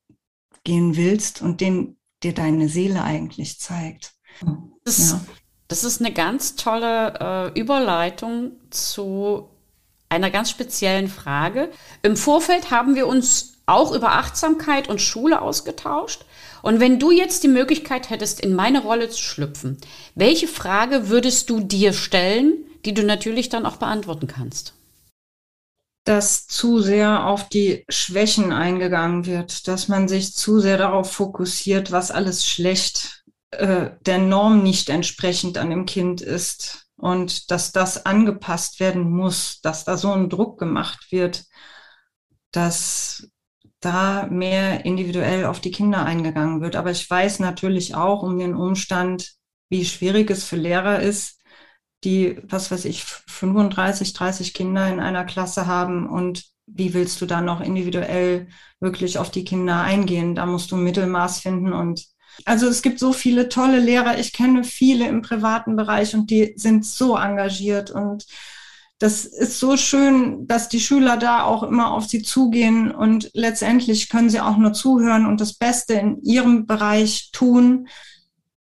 gehen 0.64 0.96
willst 0.98 1.42
und 1.42 1.62
den 1.62 1.98
dir 2.24 2.34
deine 2.34 2.70
Seele 2.70 3.04
eigentlich 3.04 3.60
zeigt. 3.60 4.14
Das, 4.84 5.12
ja. 5.12 5.22
das 5.68 5.84
ist 5.84 6.02
eine 6.02 6.14
ganz 6.14 6.56
tolle 6.56 7.52
äh, 7.56 7.60
Überleitung 7.60 8.54
zu 8.70 9.50
einer 10.10 10.30
ganz 10.30 10.50
speziellen 10.50 11.08
Frage. 11.08 11.72
Im 12.02 12.18
Vorfeld 12.18 12.70
haben 12.70 12.96
wir 12.96 13.08
uns 13.08 13.60
auch 13.66 13.94
über 13.94 14.14
Achtsamkeit 14.14 14.90
und 14.90 15.02
Schule 15.02 15.42
ausgetauscht. 15.42 16.26
Und 16.62 16.80
wenn 16.80 17.00
du 17.00 17.12
jetzt 17.12 17.44
die 17.44 17.48
Möglichkeit 17.48 18.10
hättest, 18.10 18.40
in 18.42 18.54
meine 18.54 18.82
Rolle 18.82 19.10
zu 19.10 19.22
schlüpfen, 19.22 19.78
welche 20.14 20.48
Frage 20.48 21.10
würdest 21.10 21.50
du 21.50 21.60
dir 21.60 21.94
stellen, 21.94 22.66
die 22.86 22.94
du 22.94 23.04
natürlich 23.04 23.50
dann 23.50 23.66
auch 23.66 23.78
beantworten 23.78 24.28
kannst? 24.28 24.74
Dass 26.04 26.48
zu 26.48 26.80
sehr 26.80 27.28
auf 27.28 27.48
die 27.48 27.86
Schwächen 27.90 28.52
eingegangen 28.52 29.26
wird, 29.26 29.68
dass 29.68 29.88
man 29.88 30.08
sich 30.08 30.34
zu 30.34 30.60
sehr 30.60 30.78
darauf 30.78 31.12
fokussiert, 31.12 31.92
was 31.92 32.12
alles 32.12 32.48
schlecht 32.48 33.24
äh, 33.52 33.92
der 34.06 34.18
Norm 34.18 34.64
nicht 34.64 34.90
entsprechend 34.90 35.58
an 35.58 35.70
dem 35.70 35.86
Kind 35.86 36.22
ist 36.22 36.88
und 36.96 37.52
dass 37.52 37.72
das 37.72 38.06
angepasst 38.06 38.80
werden 38.80 39.10
muss, 39.10 39.60
dass 39.62 39.84
da 39.84 39.98
so 39.98 40.12
ein 40.12 40.30
Druck 40.30 40.60
gemacht 40.60 41.12
wird, 41.12 41.46
dass 42.52 43.28
da 43.80 44.28
mehr 44.30 44.86
individuell 44.86 45.46
auf 45.46 45.60
die 45.60 45.72
Kinder 45.72 46.06
eingegangen 46.06 46.62
wird. 46.62 46.76
Aber 46.76 46.92
ich 46.92 47.10
weiß 47.10 47.40
natürlich 47.40 47.96
auch 47.96 48.22
um 48.22 48.38
den 48.38 48.56
Umstand, 48.56 49.34
wie 49.70 49.84
schwierig 49.86 50.30
es 50.30 50.44
für 50.44 50.58
Lehrer 50.58 51.00
ist, 51.00 51.41
die, 52.04 52.38
was 52.44 52.72
weiß 52.72 52.86
ich, 52.86 53.04
35, 53.04 54.14
30 54.14 54.54
Kinder 54.54 54.88
in 54.90 55.00
einer 55.00 55.26
Klasse 55.26 55.68
haben 55.68 56.08
und 56.08 56.46
wie 56.68 56.94
willst 56.94 57.22
du 57.22 57.26
da 57.26 57.42
noch 57.42 57.62
individuell 57.62 58.48
wirklich 58.80 59.18
auf 59.18 59.30
die 59.30 59.44
Kinder 59.44 59.82
eingehen? 59.82 60.36
Da 60.36 60.46
musst 60.46 60.72
du 60.72 60.78
Mittelmaß 60.78 61.42
finden 61.42 61.74
und 61.74 62.06
also 62.46 62.68
es 62.68 62.82
gibt 62.82 63.00
so 63.00 63.14
viele 63.14 63.50
tolle 63.50 63.80
Lehrer. 63.80 64.18
Ich 64.18 64.34
kenne 64.34 64.64
viele 64.64 65.08
im 65.08 65.22
privaten 65.22 65.76
Bereich 65.76 66.14
und 66.14 66.30
die 66.30 66.54
sind 66.56 66.86
so 66.86 67.18
engagiert 67.18 67.92
und 67.92 68.26
das 69.00 69.26
ist 69.26 69.60
so 69.60 69.78
schön, 69.78 70.46
dass 70.48 70.70
die 70.70 70.80
Schüler 70.80 71.18
da 71.18 71.44
auch 71.44 71.64
immer 71.64 71.92
auf 71.92 72.06
sie 72.06 72.22
zugehen 72.22 72.92
und 72.92 73.32
letztendlich 73.34 74.10
können 74.10 74.30
sie 74.30 74.40
auch 74.40 74.58
nur 74.58 74.74
zuhören 74.74 75.26
und 75.26 75.42
das 75.42 75.54
Beste 75.54 75.96
in 75.96 76.22
ihrem 76.22 76.68
Bereich 76.68 77.32
tun. 77.32 77.88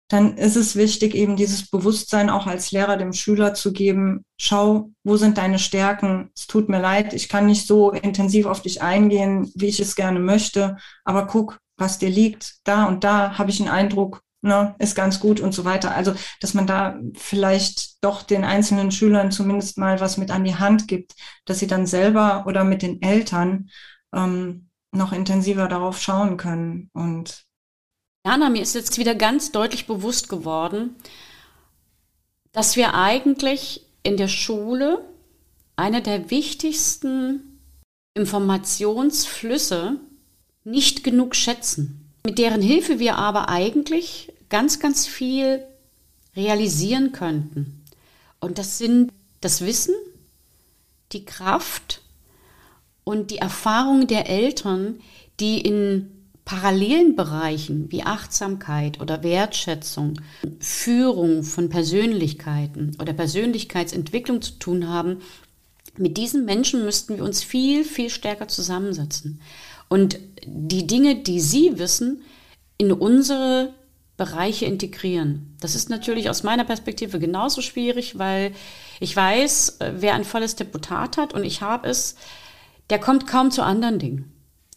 Dann 0.10 0.38
ist 0.38 0.56
es 0.56 0.76
wichtig, 0.78 1.16
eben 1.16 1.36
dieses 1.36 1.70
Bewusstsein 1.70 2.30
auch 2.30 2.48
als 2.48 2.72
Lehrer 2.72 2.96
dem 2.96 3.12
Schüler 3.12 3.54
zu 3.54 3.74
geben. 3.74 4.24
Schau, 4.40 4.92
wo 5.04 5.18
sind 5.18 5.38
deine 5.38 5.60
Stärken? 5.60 6.32
Es 6.36 6.48
tut 6.48 6.70
mir 6.70 6.80
leid, 6.80 7.14
ich 7.14 7.28
kann 7.28 7.46
nicht 7.46 7.68
so 7.68 7.92
intensiv 7.92 8.46
auf 8.46 8.62
dich 8.62 8.82
eingehen, 8.82 9.52
wie 9.56 9.68
ich 9.68 9.80
es 9.82 9.96
gerne 9.96 10.20
möchte, 10.20 10.78
aber 11.04 11.28
guck, 11.28 11.60
was 11.78 12.00
dir 12.00 12.10
liegt. 12.10 12.56
Da 12.64 12.86
und 12.86 13.04
da 13.04 13.38
habe 13.38 13.50
ich 13.50 13.60
einen 13.60 13.70
Eindruck, 13.70 14.22
ne, 14.42 14.76
ist 14.80 14.96
ganz 14.96 15.20
gut 15.20 15.40
und 15.40 15.54
so 15.54 15.66
weiter. 15.66 15.94
Also, 15.94 16.14
dass 16.40 16.54
man 16.54 16.68
da 16.68 17.00
vielleicht 17.16 18.04
doch 18.04 18.24
den 18.24 18.44
einzelnen 18.44 18.92
Schülern 18.92 19.32
zumindest 19.32 19.78
mal 19.78 20.00
was 20.00 20.18
mit 20.18 20.32
an 20.32 20.46
die 20.46 20.56
Hand 20.56 20.88
gibt, 20.88 21.16
dass 21.46 21.60
sie 21.60 21.68
dann 21.68 21.86
selber 21.86 22.46
oder 22.48 22.64
mit 22.64 22.82
den 22.82 23.02
Eltern 23.02 23.70
ähm, 24.14 24.70
noch 24.92 25.12
intensiver 25.12 25.68
darauf 25.68 26.00
schauen 26.02 26.38
können. 26.38 26.90
Und 26.94 27.47
Jana, 28.28 28.50
mir 28.50 28.62
ist 28.62 28.76
jetzt 28.76 28.98
wieder 28.98 29.16
ganz 29.16 29.54
deutlich 29.54 29.88
bewusst 29.88 30.28
geworden, 30.28 30.98
dass 32.52 32.76
wir 32.76 32.94
eigentlich 32.94 33.86
in 34.04 34.18
der 34.18 34.28
Schule 34.28 35.02
eine 35.78 36.02
der 36.02 36.30
wichtigsten 36.30 37.62
Informationsflüsse 38.16 39.96
nicht 40.66 41.06
genug 41.06 41.38
schätzen 41.38 42.12
mit 42.26 42.38
deren 42.38 42.62
Hilfe 42.62 43.00
wir 43.00 43.16
aber 43.16 43.48
eigentlich 43.48 44.34
ganz, 44.50 44.82
ganz 44.82 45.08
viel 45.08 45.64
realisieren 46.36 47.14
könnten. 47.14 47.86
Und 48.42 48.58
das 48.58 48.78
sind 48.78 49.14
das 49.40 49.62
Wissen, 49.62 49.96
die 51.14 51.24
Kraft 51.24 52.02
und 53.06 53.32
die 53.32 53.38
Erfahrung 53.38 54.08
der 54.08 54.30
Eltern, 54.30 55.00
die 55.40 55.62
in 55.62 56.17
parallelen 56.48 57.18
Bereichen 57.18 57.92
wie 57.92 58.04
Achtsamkeit 58.04 59.02
oder 59.02 59.22
Wertschätzung, 59.22 60.22
Führung 60.62 61.44
von 61.44 61.68
Persönlichkeiten 61.68 62.96
oder 63.02 63.12
Persönlichkeitsentwicklung 63.12 64.42
zu 64.42 64.54
tun 64.54 64.88
haben, 64.88 65.18
mit 65.98 66.16
diesen 66.16 66.46
Menschen 66.46 66.86
müssten 66.86 67.18
wir 67.18 67.26
uns 67.26 67.44
viel, 67.44 67.84
viel 67.84 68.10
stärker 68.10 68.48
zusammensetzen 68.48 69.42
und 69.90 70.20
die 70.46 70.88
Dinge, 70.88 71.18
die 71.18 71.42
sie 71.42 71.80
wissen, 71.80 72.22
in 72.78 72.94
unsere 72.94 73.74
Bereiche 74.16 74.66
integrieren. 74.66 75.54
Das 75.60 75.76
ist 75.76 75.90
natürlich 75.90 76.30
aus 76.30 76.44
meiner 76.44 76.64
Perspektive 76.64 77.20
genauso 77.20 77.62
schwierig, 77.62 78.18
weil 78.20 78.54
ich 79.02 79.14
weiß, 79.14 79.80
wer 79.98 80.14
ein 80.14 80.24
volles 80.24 80.56
Deputat 80.56 81.18
hat 81.18 81.34
und 81.34 81.44
ich 81.44 81.62
habe 81.62 81.90
es, 81.90 82.16
der 82.90 83.00
kommt 83.00 83.28
kaum 83.28 83.52
zu 83.52 83.64
anderen 83.64 84.00
Dingen. 84.00 84.32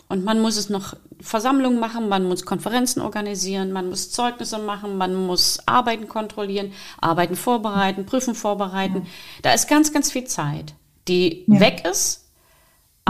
Und 0.09 0.25
man 0.25 0.41
muss 0.41 0.57
es 0.57 0.69
noch 0.69 0.97
Versammlungen 1.21 1.79
machen, 1.79 2.09
man 2.09 2.25
muss 2.25 2.45
Konferenzen 2.45 3.01
organisieren, 3.01 3.73
man 3.73 3.89
muss 3.89 4.11
Zeugnisse 4.11 4.59
machen, 4.59 4.97
man 4.97 5.15
muss 5.15 5.59
Arbeiten 5.67 6.09
kontrollieren, 6.09 6.73
Arbeiten 7.01 7.37
vorbereiten, 7.37 8.07
Prüfen 8.07 8.35
vorbereiten. 8.35 9.07
Da 9.43 9.53
ist 9.53 9.69
ganz, 9.69 9.93
ganz 9.93 10.11
viel 10.11 10.25
Zeit, 10.25 10.75
die 11.09 11.45
ja. 11.47 11.61
weg 11.61 11.85
ist 11.89 12.21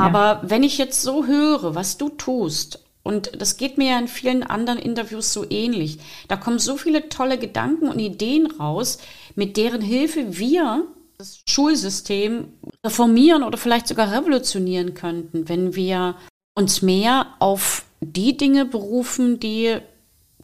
aber 0.01 0.41
wenn 0.43 0.63
ich 0.63 0.79
jetzt 0.79 1.03
so 1.03 1.27
höre, 1.27 1.75
was 1.75 1.99
du 1.99 2.09
tust, 2.09 2.85
und 3.03 3.41
das 3.41 3.57
geht 3.57 3.79
mir 3.79 3.93
ja 3.93 3.99
in 3.99 4.09
vielen 4.09 4.43
anderen 4.43 4.79
Interviews 4.79 5.33
so 5.33 5.45
ähnlich, 5.49 5.99
da 6.29 6.37
kommen 6.37 6.59
so 6.59 6.77
viele 6.77 7.09
tolle 7.09 7.39
Gedanken 7.39 7.89
und 7.89 7.99
Ideen 7.99 8.47
raus, 8.47 8.99
mit 9.35 9.57
deren 9.57 9.81
Hilfe 9.81 10.39
wir 10.39 10.87
das 11.19 11.43
Schulsystem 11.49 12.49
reformieren 12.85 13.43
oder 13.43 13.59
vielleicht 13.59 13.89
sogar 13.89 14.13
revolutionieren 14.13 14.95
könnten, 14.95 15.49
wenn 15.49 15.75
wir 15.75 16.17
uns 16.55 16.83
mehr 16.83 17.27
auf 17.41 17.85
die 18.01 18.37
Dinge 18.37 18.65
berufen, 18.65 19.41
die 19.41 19.79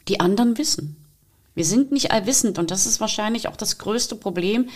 die 0.08 0.20
anderen 0.20 0.58
wissen. 0.58 0.96
Wir 1.54 1.64
sind 1.64 1.90
nicht 1.90 2.12
allwissend 2.12 2.58
und 2.58 2.70
das 2.70 2.86
ist 2.86 3.00
wahrscheinlich 3.00 3.48
auch 3.48 3.56
das 3.56 3.78
größte 3.78 4.14
Problem, 4.14 4.68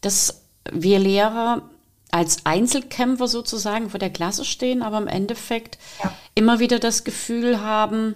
dass 0.00 0.42
wir 0.70 0.98
Lehrer 0.98 1.68
als 2.10 2.44
Einzelkämpfer 2.44 3.28
sozusagen 3.28 3.90
vor 3.90 3.98
der 3.98 4.10
Klasse 4.10 4.44
stehen, 4.44 4.82
aber 4.82 4.98
im 4.98 5.08
Endeffekt 5.08 5.78
ja. 6.02 6.12
immer 6.34 6.58
wieder 6.58 6.78
das 6.78 7.04
Gefühl 7.04 7.60
haben, 7.60 8.14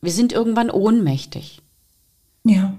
wir 0.00 0.12
sind 0.12 0.32
irgendwann 0.32 0.70
ohnmächtig. 0.70 1.62
Ja. 2.44 2.76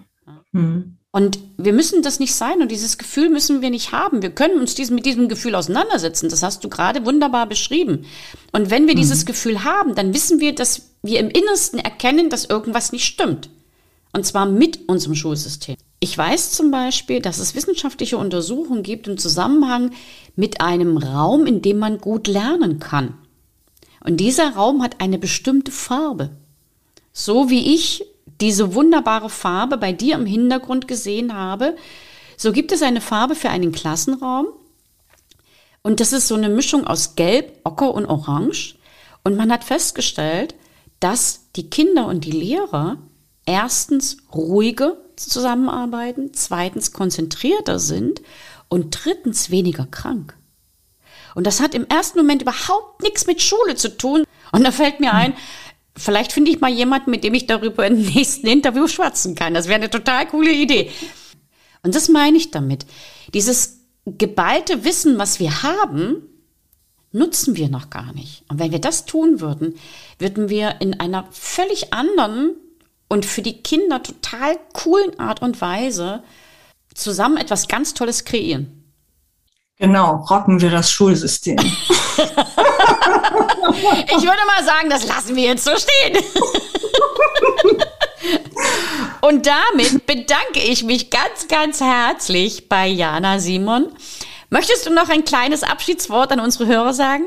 Hm. 0.52 0.98
Und 1.16 1.38
wir 1.58 1.74
müssen 1.74 2.02
das 2.02 2.20
nicht 2.20 2.34
sein 2.34 2.64
und 2.64 2.72
dieses 2.72 2.98
Gefühl 2.98 3.30
müssen 3.30 3.62
wir 3.62 3.70
nicht 3.70 3.92
haben. 3.92 4.24
Wir 4.24 4.32
können 4.32 4.60
uns 4.60 4.74
diesem, 4.74 4.96
mit 4.96 5.06
diesem 5.06 5.30
Gefühl 5.30 5.54
auseinandersetzen. 5.54 6.28
Das 6.28 6.42
hast 6.42 6.64
du 6.64 6.70
gerade 6.70 7.06
wunderbar 7.06 7.46
beschrieben. 7.46 8.06
Und 8.52 8.72
wenn 8.72 8.88
wir 8.88 8.96
mhm. 8.96 9.00
dieses 9.00 9.28
Gefühl 9.28 9.64
haben, 9.64 9.94
dann 9.94 10.16
wissen 10.16 10.40
wir, 10.40 10.56
dass 10.56 10.90
wir 11.04 11.20
im 11.20 11.30
Innersten 11.30 11.78
erkennen, 11.78 12.32
dass 12.32 12.46
irgendwas 12.46 12.92
nicht 12.92 13.06
stimmt. 13.06 13.52
Und 14.12 14.26
zwar 14.26 14.48
mit 14.48 14.90
unserem 14.90 15.14
Schulsystem. 15.14 15.76
Ich 16.00 16.18
weiß 16.18 16.52
zum 16.52 16.72
Beispiel, 16.72 17.22
dass 17.22 17.38
es 17.38 17.54
wissenschaftliche 17.54 18.18
Untersuchungen 18.18 18.82
gibt 18.82 19.08
im 19.08 19.20
Zusammenhang 19.20 19.92
mit 20.36 20.62
einem 20.62 20.98
Raum, 20.98 21.46
in 21.46 21.62
dem 21.62 21.78
man 21.78 22.00
gut 22.00 22.28
lernen 22.28 22.80
kann. 22.80 23.20
Und 24.04 24.18
dieser 24.18 24.56
Raum 24.56 24.82
hat 24.82 25.00
eine 25.00 25.20
bestimmte 25.20 25.72
Farbe. 25.72 26.32
So 27.12 27.52
wie 27.52 27.76
ich 27.76 28.04
diese 28.44 28.76
wunderbare 28.76 29.30
Farbe 29.30 29.78
bei 29.78 29.94
dir 29.94 30.16
im 30.16 30.26
Hintergrund 30.26 30.88
gesehen 30.88 31.34
habe, 31.34 31.78
so 32.36 32.52
gibt 32.52 32.74
es 32.74 32.82
eine 32.82 33.00
Farbe 33.00 33.36
für 33.36 33.50
einen 33.50 33.72
Klassenraum. 33.72 34.48
Und 35.82 36.02
das 36.02 36.12
ist 36.12 36.28
so 36.28 36.36
eine 36.36 36.50
Mischung 36.50 36.86
aus 36.86 37.16
Gelb, 37.16 37.60
Ocker 37.64 37.94
und 37.94 38.06
Orange. 38.06 38.76
Und 39.24 39.38
man 39.38 39.52
hat 39.52 39.64
festgestellt, 39.64 40.56
dass 41.00 41.52
die 41.56 41.70
Kinder 41.70 42.08
und 42.08 42.26
die 42.26 42.32
Lehrer 42.32 42.98
erstens 43.46 44.18
ruhiger 44.34 44.98
zusammenarbeiten, 45.16 46.34
zweitens 46.34 46.92
konzentrierter 46.92 47.80
sind 47.80 48.22
und 48.68 49.06
drittens 49.06 49.52
weniger 49.52 49.86
krank. 49.86 50.36
Und 51.36 51.48
das 51.48 51.62
hat 51.62 51.74
im 51.76 51.88
ersten 51.88 52.18
Moment 52.18 52.42
überhaupt 52.42 53.04
nichts 53.04 53.26
mit 53.26 53.42
Schule 53.42 53.76
zu 53.76 53.98
tun. 53.98 54.26
Und 54.52 54.64
da 54.64 54.72
fällt 54.72 55.00
mir 55.00 55.14
ein, 55.14 55.34
Vielleicht 55.96 56.32
finde 56.32 56.52
ich 56.52 56.60
mal 56.60 56.72
jemanden, 56.72 57.12
mit 57.12 57.24
dem 57.24 57.34
ich 57.34 57.48
darüber 57.48 57.86
im 57.88 58.02
nächsten 58.02 58.48
Interview 58.48 58.88
schwatzen 58.88 59.36
kann. 59.36 59.54
Das 59.54 59.68
wäre 59.68 59.76
eine 59.76 59.90
total 59.90 60.28
coole 60.28 60.52
Idee. 60.52 60.92
Und 61.84 61.96
das 61.96 62.10
meine 62.10 62.38
ich 62.38 62.52
damit. 62.52 62.86
Dieses 63.34 63.80
geballte 64.06 64.84
Wissen, 64.84 65.18
was 65.18 65.40
wir 65.40 65.64
haben, 65.64 66.24
nutzen 67.12 67.56
wir 67.56 67.70
noch 67.70 67.90
gar 67.90 68.14
nicht. 68.14 68.44
Und 68.50 68.60
wenn 68.60 68.72
wir 68.72 68.82
das 68.82 69.06
tun 69.06 69.40
würden, 69.40 69.76
würden 70.20 70.50
wir 70.50 70.82
in 70.82 71.00
einer 71.00 71.28
völlig 71.32 71.94
anderen 71.94 72.56
und 73.08 73.26
für 73.26 73.42
die 73.42 73.62
Kinder 73.62 74.02
total 74.02 74.58
coolen 74.74 75.20
Art 75.20 75.42
und 75.42 75.62
Weise 75.62 76.24
zusammen 76.96 77.38
etwas 77.38 77.68
ganz 77.68 77.94
Tolles 77.94 78.26
kreieren. 78.26 78.84
Genau, 79.78 80.26
rocken 80.30 80.62
wir 80.62 80.70
das 80.70 80.92
Schulsystem. 80.92 81.58
ich 84.08 84.24
würde 84.24 84.46
mal 84.48 84.64
sagen, 84.64 84.90
das 84.90 85.08
lassen 85.08 85.36
wir 85.36 85.44
jetzt 85.44 85.64
so 85.64 85.72
stehen. 85.76 86.24
Und 89.22 89.48
damit 89.48 90.06
bedanke 90.06 90.60
ich 90.60 90.84
mich 90.84 91.10
ganz, 91.10 91.48
ganz 91.48 91.82
herzlich 91.82 92.70
bei 92.70 92.88
Jana 92.88 93.40
Simon. 93.40 93.88
Möchtest 94.50 94.86
du 94.86 94.94
noch 94.94 95.10
ein 95.10 95.26
kleines 95.26 95.64
Abschiedswort 95.64 96.32
an 96.32 96.40
unsere 96.40 96.68
Hörer 96.68 96.94
sagen? 96.94 97.26